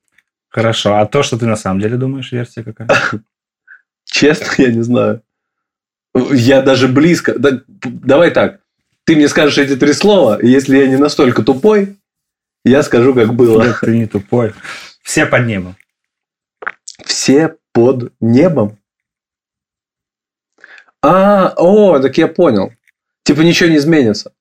[0.48, 0.96] Хорошо.
[0.96, 2.88] А то, что ты на самом деле думаешь, версия какая?
[4.04, 5.22] Честно, я не знаю.
[6.30, 7.36] Я даже близко...
[7.38, 8.60] да, давай так.
[9.04, 11.96] Ты мне скажешь эти три слова, и если я не настолько тупой,
[12.64, 13.62] я скажу, как было.
[13.62, 14.54] Нет, Ты не тупой.
[15.02, 15.76] Все под небом.
[17.04, 18.78] Все под небом.
[21.02, 22.72] А, о, так я понял.
[23.24, 24.32] Типа ничего не изменится.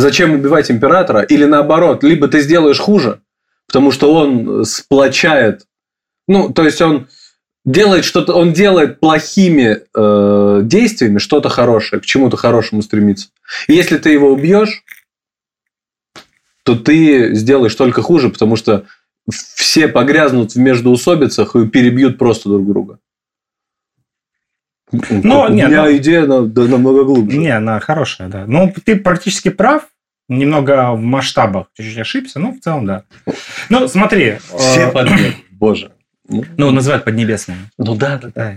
[0.00, 1.20] Зачем убивать императора?
[1.20, 3.20] Или наоборот, либо ты сделаешь хуже,
[3.66, 5.66] потому что он сплочает.
[6.26, 7.08] Ну, то есть он
[7.66, 13.28] делает что-то, он делает плохими э, действиями что-то хорошее, к чему-то хорошему стремится.
[13.68, 14.84] И если ты его убьешь,
[16.62, 18.86] то ты сделаешь только хуже, потому что
[19.28, 22.98] все погрязнут в междоусобицах и перебьют просто друг друга.
[24.92, 27.36] Ну, у нет, меня ну- идея на- да, намного глубже.
[27.38, 28.44] Не, она хорошая, да.
[28.46, 29.82] Ну, ты практически прав.
[30.28, 33.02] Немного в масштабах чуть-чуть ошибся, но в целом, да.
[33.68, 34.38] Ну, смотри.
[34.56, 35.34] Все э, под небом.
[35.50, 35.90] Боже.
[36.28, 37.68] Ну, Ну, называют поднебесными.
[37.78, 38.54] ну да, да, да.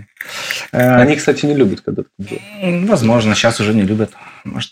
[0.72, 0.78] Да.
[0.78, 2.88] Э, Они, кстати, не любят, когда так делают.
[2.88, 4.12] Возможно, сейчас уже не любят.
[4.44, 4.70] Может.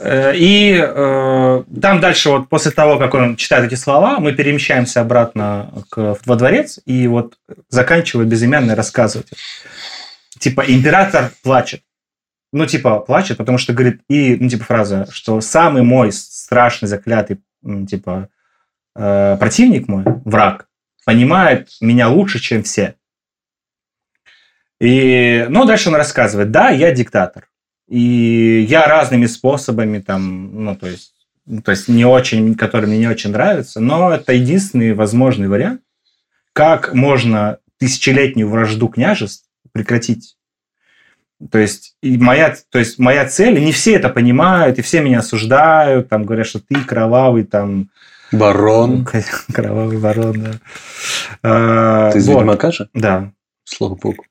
[0.00, 5.02] Э, И э, там дальше, вот после того, как он читает эти слова, мы перемещаемся
[5.02, 7.34] обратно к, во дворец, и вот
[7.68, 9.28] заканчивает безымянный рассказывать.
[10.38, 11.82] Типа, император плачет.
[12.52, 17.40] Ну, типа, плачет, потому что говорит, и, ну, типа, фраза, что самый мой страшный, заклятый,
[17.88, 18.28] типа,
[18.94, 20.68] э, противник мой, враг,
[21.04, 22.94] понимает меня лучше, чем все.
[24.80, 27.48] И, ну, дальше он рассказывает, да, я диктатор.
[27.88, 31.12] И я разными способами там, ну, то есть,
[31.46, 35.82] ну, то есть не очень, которые мне не очень нравятся, но это единственный возможный вариант,
[36.52, 39.43] как можно тысячелетнюю вражду княжеств
[39.74, 40.36] прекратить.
[41.50, 45.02] То есть, и моя, то есть моя цель, и не все это понимают, и все
[45.02, 47.90] меня осуждают, там говорят, что ты кровавый, там,
[48.32, 49.06] Барон.
[49.52, 50.50] кровавый ворон, да.
[51.42, 52.88] А, Ты из вот, Ведьмака же?
[52.94, 53.32] Да,
[53.64, 54.24] Слава богу.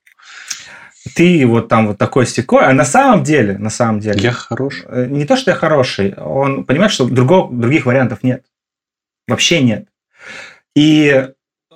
[1.14, 4.82] ты вот там вот такой стекой, а на самом деле, на самом деле, Я хорош.
[4.86, 8.44] э, не то, что я хороший, он понимает, что другого, других вариантов нет.
[9.28, 9.88] Вообще нет.
[10.74, 11.28] И,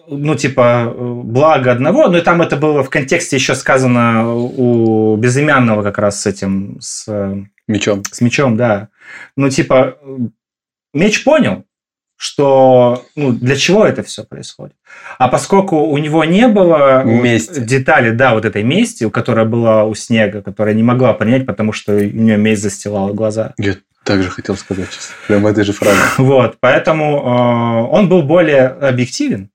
[0.09, 5.83] ну, типа, благо одного, ну, и там это было в контексте еще сказано у безымянного
[5.83, 7.09] как раз с этим, с,
[7.67, 8.03] Мечом.
[8.11, 8.89] с мечом, да.
[9.37, 9.99] Ну, типа,
[10.95, 11.65] меч понял,
[12.17, 14.75] что, ну, для чего это все происходит.
[15.19, 17.61] А поскольку у него не было Мести.
[17.61, 21.73] детали, да, вот этой мести, у которой была у Снега, которая не могла принять, потому
[21.73, 23.55] что у нее месть застилала глаза.
[23.57, 25.13] Я также хотел сказать сейчас.
[25.29, 25.99] Прям этой же фразы.
[26.19, 29.51] Вот, поэтому э, он был более объективен.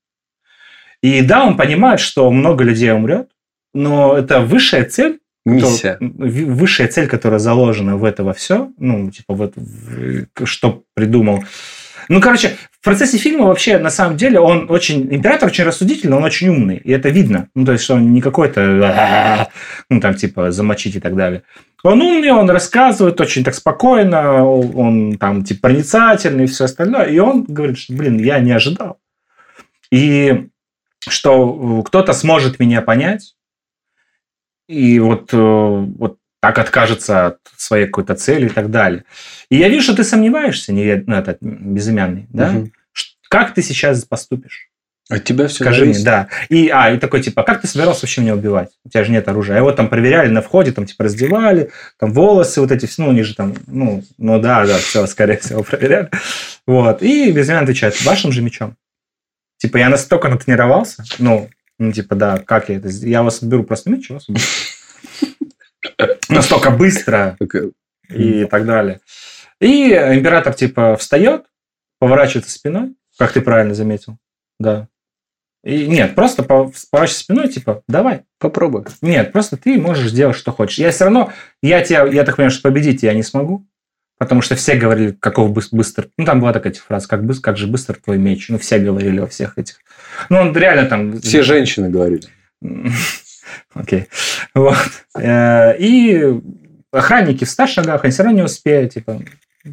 [1.03, 3.27] И да, он понимает, что много людей умрет,
[3.75, 5.97] но это высшая цель, Миссия.
[5.99, 10.83] то- в- высшая цель, которая заложена в это во все, ну, типа, вот, в- что
[10.95, 11.43] придумал.
[12.09, 15.13] Ну, короче, в процессе фильма вообще, на самом деле, он очень...
[15.13, 17.47] Император очень рассудительный, он очень умный, и это видно.
[17.55, 19.49] Ну, то есть, он не какой-то,
[19.89, 21.43] ну, там, типа, замочить и так далее.
[21.83, 27.05] Он умный, он рассказывает очень так спокойно, он там, типа, проницательный и все остальное.
[27.05, 28.99] И он говорит, что, блин, я не ожидал.
[29.91, 30.47] И
[31.09, 33.35] что э, кто-то сможет меня понять,
[34.67, 39.05] и вот, э, вот так откажется от своей какой-то цели и так далее.
[39.49, 42.49] И я вижу, что ты сомневаешься, не, ну, этот безымянный, да?
[42.91, 44.69] Ш- Как ты сейчас поступишь?
[45.09, 46.29] От тебя все Скажи мне, да.
[46.49, 48.69] И, а, и такой, типа, а как ты собирался вообще меня убивать?
[48.85, 49.55] У тебя же нет оружия.
[49.55, 53.23] А его там проверяли на входе, там, типа, раздевали, там, волосы вот эти, ну, они
[53.23, 56.09] же там, ну, ну да, да, все, скорее всего, проверяли.
[56.65, 57.01] Вот.
[57.01, 58.75] И безымянный отвечает, вашим же мечом.
[59.63, 61.49] Типа, я настолько натренировался, ну,
[61.79, 63.11] ну, типа, да, как я это сделаю?
[63.11, 64.19] Я вас беру просто убью.
[66.27, 67.37] Настолько быстро
[68.09, 68.99] и так далее.
[69.61, 71.45] И император, типа, встает,
[71.97, 74.17] поворачивается спиной, как ты правильно заметил.
[74.59, 74.89] Да.
[75.63, 78.23] И нет, просто по- поворачивается спиной, типа, давай.
[78.39, 78.83] Попробуй.
[79.01, 80.77] Нет, просто ты можешь делать, что хочешь.
[80.77, 83.65] Я все равно, я тебя, я так понимаю, что победить я не смогу,
[84.23, 86.07] потому что все говорили, каков быс- быстр.
[86.17, 88.49] Ну, там была такая фраза, как, быс- как же быстр твой меч.
[88.49, 89.75] Ну, все говорили во всех этих.
[90.29, 91.19] Ну, он реально там...
[91.21, 92.27] Все женщины говорили.
[93.73, 94.07] Окей.
[94.53, 94.77] Вот.
[95.17, 96.23] Э, И
[96.91, 98.93] охранники в 100 шагах, они все равно не успеют.
[98.93, 99.19] Типа,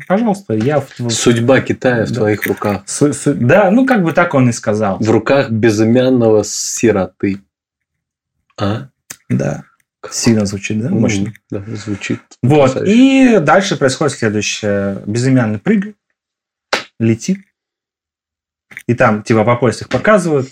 [0.09, 0.81] пожалуйста, я...
[0.81, 2.15] в- Судьба Китая в Да.
[2.17, 2.83] твоих руках.
[3.27, 4.99] Да, ну, как бы так он и сказал.
[4.99, 7.41] В руках безымянного сироты.
[8.59, 8.89] А?
[9.29, 9.65] Да.
[10.09, 10.89] Сильно звучит, да?
[10.89, 11.33] Мощно.
[11.51, 12.21] Да, звучит.
[12.43, 12.75] Вот.
[12.75, 13.37] потрясающе.
[13.37, 15.03] И дальше происходит следующее.
[15.07, 15.97] Безымянный прыгает,
[16.99, 17.41] летит.
[18.87, 20.49] И там, типа, по пояс их показывают.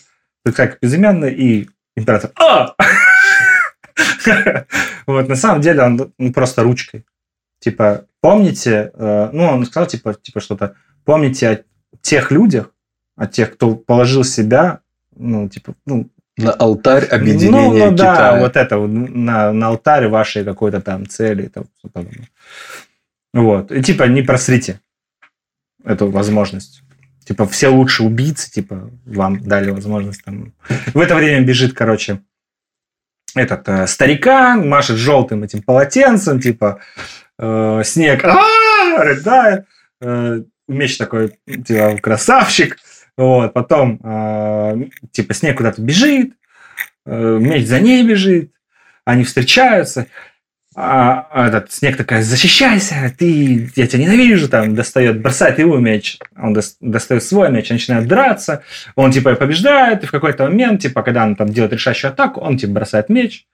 [0.55, 2.33] Как безымянный, и император...
[2.37, 2.75] А!
[5.07, 7.07] Вот, на самом деле он ну, просто ручкой.
[7.61, 11.65] Типа, помните, э, ну, он сказал, типа, типа что-то, помните о
[12.03, 12.71] тех людях,
[13.17, 14.81] о тех, кто положил себя,
[15.17, 18.41] ну, типа, ну, На алтарь объединения ну, ну да, Китая.
[18.41, 21.45] вот это, на, на алтаре вашей какой-то там цели.
[21.45, 22.29] и там подобное.
[23.35, 23.73] Вот.
[23.73, 24.81] И типа не просрите
[25.85, 26.83] эту возможность.
[27.25, 30.55] Типа все лучшие убийцы, типа вам дали возможность там.
[30.95, 32.21] В это время бежит, короче,
[33.35, 36.81] этот э, старикан, машет желтым этим полотенцем, типа
[37.39, 39.67] э, снег, а рыдает,
[40.01, 42.79] э, меч такой, типа красавчик,
[43.19, 46.35] вот, потом э, типа снег куда-то бежит,
[47.05, 48.53] э, меч за ней бежит,
[49.05, 50.07] они встречаются,
[50.77, 56.19] а, а этот снег такая, защищайся, ты, я тебя ненавижу, там, достает, бросает его мяч,
[56.41, 58.63] он дос- достает свой мяч, начинает драться,
[58.95, 62.57] он, типа, побеждает, и в какой-то момент, типа, когда он там делает решающую атаку, он,
[62.57, 63.47] типа, бросает меч,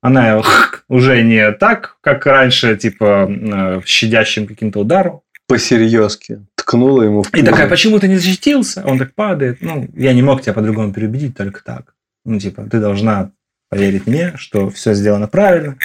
[0.00, 0.44] она его
[0.88, 6.46] уже не так, как раньше, типа, э, щадящим каким-то ударом, По-серьезки.
[6.60, 8.82] Ткнула ему в и такая, почему ты не защитился?
[8.84, 9.62] Он так падает.
[9.62, 11.94] Ну, я не мог тебя по-другому переубедить, только так.
[12.26, 13.30] Ну, типа, ты должна
[13.70, 15.76] поверить мне, что все сделано правильно.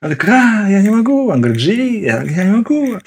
[0.00, 1.28] Она такая, а, я не могу.
[1.28, 2.98] Он говорит, живи, я, я не могу.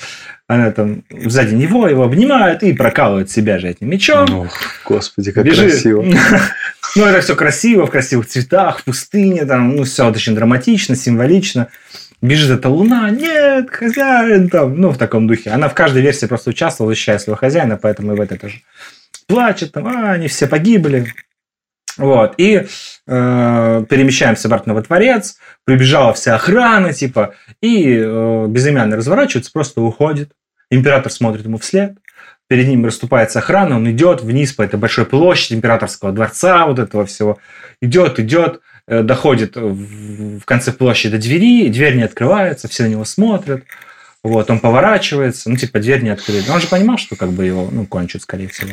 [0.48, 4.30] Она там сзади него его обнимает и прокалывает себя же этим мечом.
[4.32, 4.54] Ох,
[4.86, 5.72] господи, как Бежит.
[5.72, 6.06] красиво.
[6.96, 11.68] Ну, это все красиво, в красивых цветах, в пустыне, там, ну, все очень драматично, символично.
[12.26, 15.52] Бежит эта луна, нет, хозяин, там, ну, в таком духе.
[15.52, 18.62] Она в каждой версии просто участвовала, защищая своего хозяина, поэтому и в этой тоже
[19.28, 21.14] плачет, там, а, они все погибли.
[21.98, 22.66] Вот, и
[23.08, 30.32] э, перемещаемся обратно во дворец, прибежала вся охрана, типа, и э, безымянный разворачивается, просто уходит.
[30.70, 31.94] Император смотрит ему вслед,
[32.48, 37.06] перед ним расступается охрана, он идет вниз по этой большой площади императорского дворца, вот этого
[37.06, 37.38] всего.
[37.82, 43.64] Идет, идет, доходит в конце площади до двери, дверь не открывается, все на него смотрят.
[44.24, 46.52] Вот, он поворачивается, ну, типа, дверь не открыта.
[46.52, 48.72] Он же понимал, что как бы его, ну, кончат, скорее всего.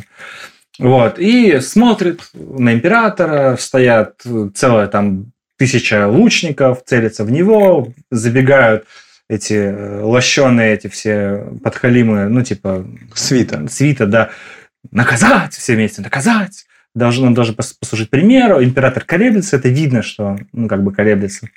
[0.78, 4.22] Вот, и смотрит на императора, стоят
[4.54, 8.86] целая там тысяча лучников, целятся в него, забегают
[9.28, 13.68] эти э, лощеные, эти все подхалимы, ну, типа, Свита.
[13.68, 14.30] свита, да,
[14.90, 16.66] наказать все вместе, наказать.
[16.94, 18.62] Он должен пос- послужить примеру.
[18.62, 21.48] Император колеблется, это видно, что он, ну, как бы колеблется.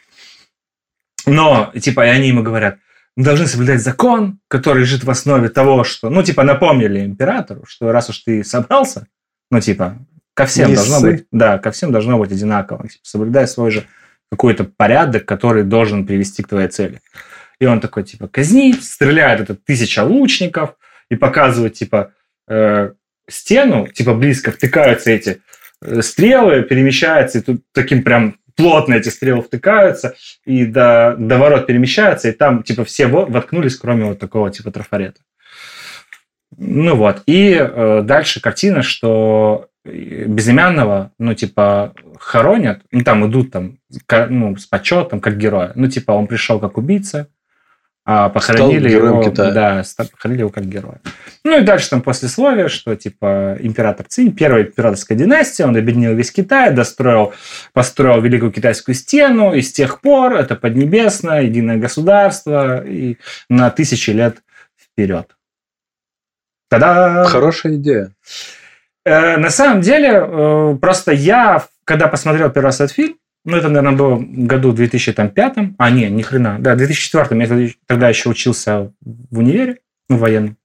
[1.26, 2.78] Но, типа, и они ему говорят,
[3.16, 7.92] мы должны соблюдать закон, который лежит в основе того, что, ну, типа, напомнили императору, что
[7.92, 9.08] раз уж ты собрался,
[9.52, 9.98] ну, типа,
[10.34, 12.88] ко всем Не должно быть, да, ко всем должно быть одинаково.
[12.88, 13.86] Типа, соблюдай свой же
[14.30, 17.02] какой-то порядок, который должен привести к твоей цели.
[17.60, 20.76] И он такой, типа, казнит, стреляет это тысяча лучников
[21.10, 22.12] и показывает, типа,
[22.50, 22.92] э,
[23.30, 25.42] стену, типа, близко втыкаются эти
[25.82, 30.16] э, стрелы, перемещаются, и тут таким прям плотно эти стрелы втыкаются,
[30.46, 34.72] и до, до ворот перемещаются, и там, типа, все во- воткнулись, кроме вот такого, типа,
[34.72, 35.22] трафарета.
[36.58, 37.24] Ну вот.
[37.26, 43.78] И э, дальше картина, что э, безымянного, ну, типа, хоронят, ну, там идут там,
[44.30, 45.74] ну, с почетом, как героя.
[45.76, 47.28] Ну, типа, он пришел как убийца,
[48.08, 49.52] а похоронили его, Китая.
[49.52, 51.02] да, похоронили его как героя.
[51.44, 56.32] Ну и дальше там послесловие, что типа император Цинь, первая императорская династия, он объединил весь
[56.32, 57.34] Китай, достроил,
[57.74, 63.18] построил Великую Китайскую стену, и с тех пор это Поднебесное, единое государство, и
[63.50, 64.38] на тысячи лет
[64.78, 65.36] вперед.
[66.70, 68.12] Тогда Хорошая идея.
[69.04, 73.68] Э, на самом деле, э, просто я, когда посмотрел первый раз этот фильм, ну, это,
[73.70, 78.92] наверное, было году 2005, а, не, ни хрена, да, 2004, я тогда- тогда еще учился
[79.02, 79.78] в универе,
[80.10, 80.58] ну, военном.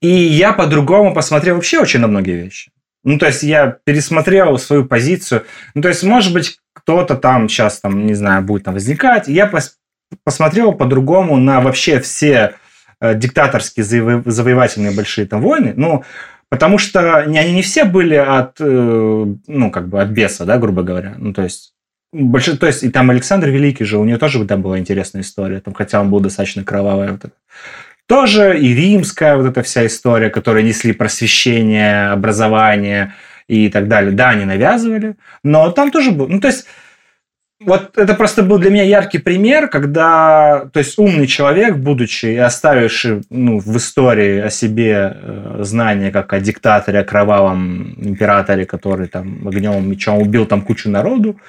[0.00, 2.70] И я по-другому посмотрел вообще очень на многие вещи.
[3.04, 5.44] Ну, то есть я пересмотрел свою позицию.
[5.74, 9.28] Ну, то есть, может быть, кто-то там сейчас, там, не знаю, будет там возникать.
[9.28, 9.72] Я пос-
[10.24, 12.54] посмотрел по-другому на вообще все
[13.00, 15.72] э, диктаторские заво- завоевательные большие там войны.
[15.76, 16.04] Ну,
[16.48, 20.82] потому что они не все были от, э, ну, как бы от беса, да, грубо
[20.82, 21.14] говоря.
[21.18, 21.74] Ну, то есть,
[22.12, 25.60] больше, то есть, и там Александр Великий же, у него тоже там была интересная история,
[25.60, 27.10] там, хотя он был достаточно кровавый.
[27.10, 27.34] Вот это.
[28.06, 33.12] Тоже и римская вот эта вся история, которые несли просвещение, образование
[33.48, 34.12] и так далее.
[34.12, 36.28] Да, они навязывали, но там тоже был...
[36.28, 36.66] Ну, то есть,
[37.60, 42.36] вот это просто был для меня яркий пример, когда, то есть, умный человек, будучи и
[42.36, 49.08] оставивший ну, в истории о себе э, знания, как о диктаторе, о кровавом императоре, который
[49.08, 51.40] там огнем, мечом убил там кучу народу,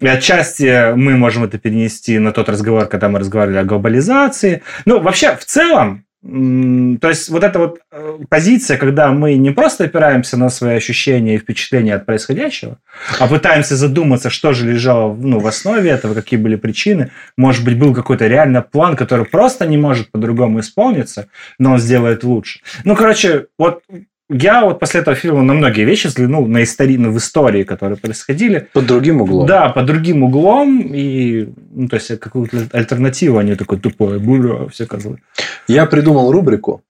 [0.00, 4.62] и отчасти мы можем это перенести на тот разговор, когда мы разговаривали о глобализации.
[4.86, 9.84] Ну, вообще, в целом, то есть вот эта вот э, позиция, когда мы не просто
[9.84, 12.76] опираемся на свои ощущения и впечатления от происходящего,
[13.18, 17.10] а пытаемся задуматься, что же лежало ну, в основе этого, какие были причины.
[17.38, 22.22] Может быть, был какой-то реально план, который просто не может по-другому исполниться, но он сделает
[22.22, 22.60] лучше.
[22.84, 23.82] Ну, короче, вот
[24.30, 28.68] я вот после этого фильма на многие вещи взглянул на истории, в истории, которые происходили.
[28.72, 29.46] Под другим углом.
[29.46, 34.68] Да, под другим углом, и, ну, то есть, какую-то альтернативу, а не такой тупой, буря,
[34.68, 35.20] все козлы.
[35.68, 36.82] Я придумал рубрику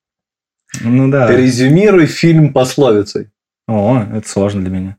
[0.81, 1.31] Ну да.
[1.31, 3.29] «Резюмируй фильм пословицей».
[3.67, 4.97] О, это сложно для меня.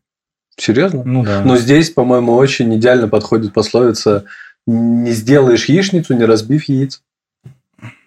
[0.58, 1.04] Серьезно?
[1.04, 1.44] Ну да.
[1.44, 4.26] Но здесь, по-моему, очень идеально подходит пословица
[4.68, 7.02] «Не сделаешь яичницу, не разбив яиц».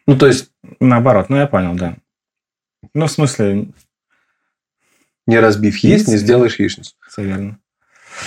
[0.06, 1.96] Ну, то есть, Наоборот, ну я понял, да.
[2.94, 3.68] Ну, в смысле,
[5.26, 6.92] не разбив яиц, не сделаешь яичницу.
[7.08, 7.58] все верно.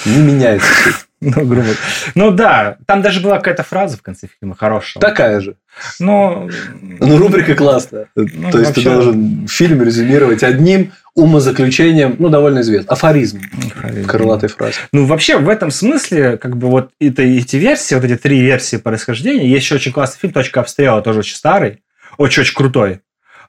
[0.06, 0.95] Не меняется суть.
[1.20, 1.70] Ну, грубо.
[2.14, 5.02] Ну да, там даже была какая-то фраза в конце фильма хорошая.
[5.02, 5.56] Такая же.
[6.00, 6.48] Но
[6.82, 8.08] Ну, рубрика классная.
[8.14, 12.93] То есть, ты Ну, вообще- должен фильм резюмировать одним умозаключением, ну, довольно известным.
[12.93, 14.76] Афоризм в крылатой фразе.
[14.91, 18.78] Ну, вообще, в этом смысле, как бы вот это, эти версии, вот эти три версии
[18.78, 21.82] происхождения, есть еще очень классный фильм «Точка обстрела», тоже очень старый,
[22.20, 23.00] очень-очень крутой.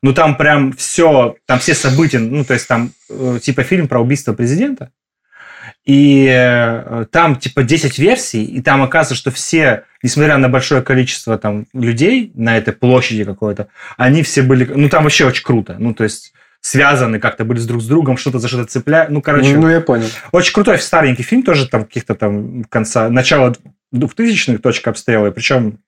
[0.02, 4.00] Ну, там прям все, там все события, ну, то есть там э, типа фильм про
[4.00, 4.90] убийство президента,
[5.84, 11.38] и э, там типа 10 версий, и там оказывается, что все, несмотря на большое количество
[11.38, 15.94] там людей на этой площади какой-то, они все были, ну, там вообще очень круто, ну,
[15.94, 19.56] то есть связаны как-то были с друг с другом, что-то за что-то цепляют, ну, короче,
[19.56, 20.08] Ну, я понял.
[20.32, 23.54] очень крутой старенький фильм, тоже там каких-то там конца, начала
[23.94, 25.78] 2000-х, точка обстрела, причем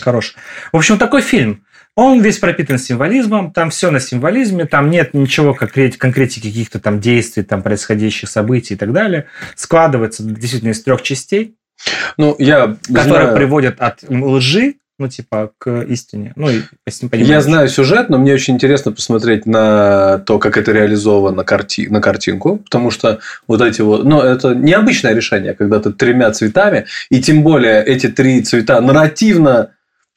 [0.00, 0.34] хорош.
[0.72, 1.64] В общем, такой фильм.
[1.96, 7.00] Он весь пропитан символизмом, там все на символизме, там нет ничего конкрет- конкретики каких-то там
[7.00, 9.26] действий, там происходящих событий и так далее.
[9.56, 11.56] Складывается действительно из трех частей,
[12.16, 16.32] Ну, я которые знаю- приводят от лжи, ну, типа, к истине.
[16.36, 17.30] Ну, и если понимаешь.
[17.30, 21.86] Я знаю сюжет, но мне очень интересно посмотреть на то, как это реализовано на, карти...
[21.88, 23.18] на картинку, потому что
[23.48, 24.04] вот эти вот...
[24.04, 29.70] Ну, это необычное решение, когда ты тремя цветами, и тем более эти три цвета нарративно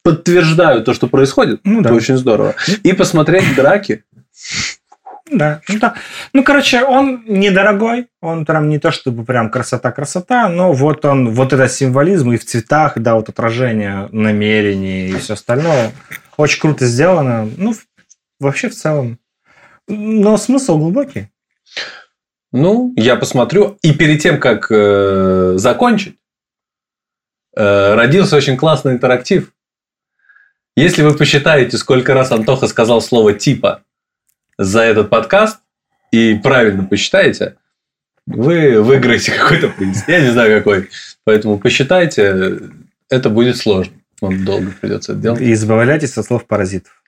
[0.04, 1.62] подтверждают то, что происходит.
[1.64, 1.90] Ну, да.
[1.90, 2.56] Это очень здорово.
[2.84, 4.04] И посмотреть драки.
[5.32, 5.62] Да.
[5.68, 5.96] Ну, да.
[6.34, 11.54] ну, короче, он недорогой, он прям не то чтобы прям красота-красота, но вот он, вот
[11.54, 15.94] этот символизм и в цветах, да, вот отражение намерений и все остальное.
[16.38, 17.50] Очень круто сделано.
[17.58, 17.74] Ну,
[18.40, 19.18] вообще в целом.
[19.88, 21.30] Но смысл глубокий.
[22.52, 23.78] Ну, я посмотрю.
[23.82, 26.18] И перед тем, как э, закончить,
[27.56, 29.53] э, родился очень классный интерактив.
[30.76, 33.84] Если вы посчитаете, сколько раз Антоха сказал слово «типа»
[34.58, 35.60] за этот подкаст,
[36.12, 37.58] и правильно посчитаете,
[38.26, 40.08] вы выиграете какой-то приз.
[40.08, 40.90] Я не знаю, какой.
[41.24, 42.60] Поэтому посчитайте,
[43.10, 43.94] это будет сложно.
[44.22, 45.42] Вам долго придется это делать.
[45.42, 47.04] И избавляйтесь от слов паразитов.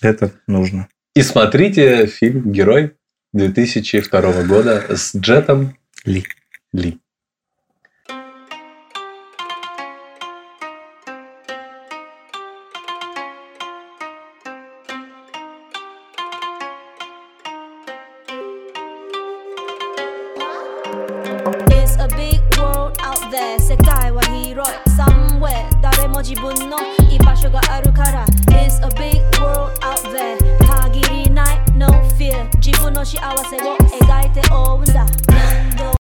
[0.00, 0.88] Это нужно.
[1.14, 2.96] И смотрите фильм «Герой»
[3.32, 6.24] 2002 года с Джетом Ли.
[6.72, 6.98] Ли.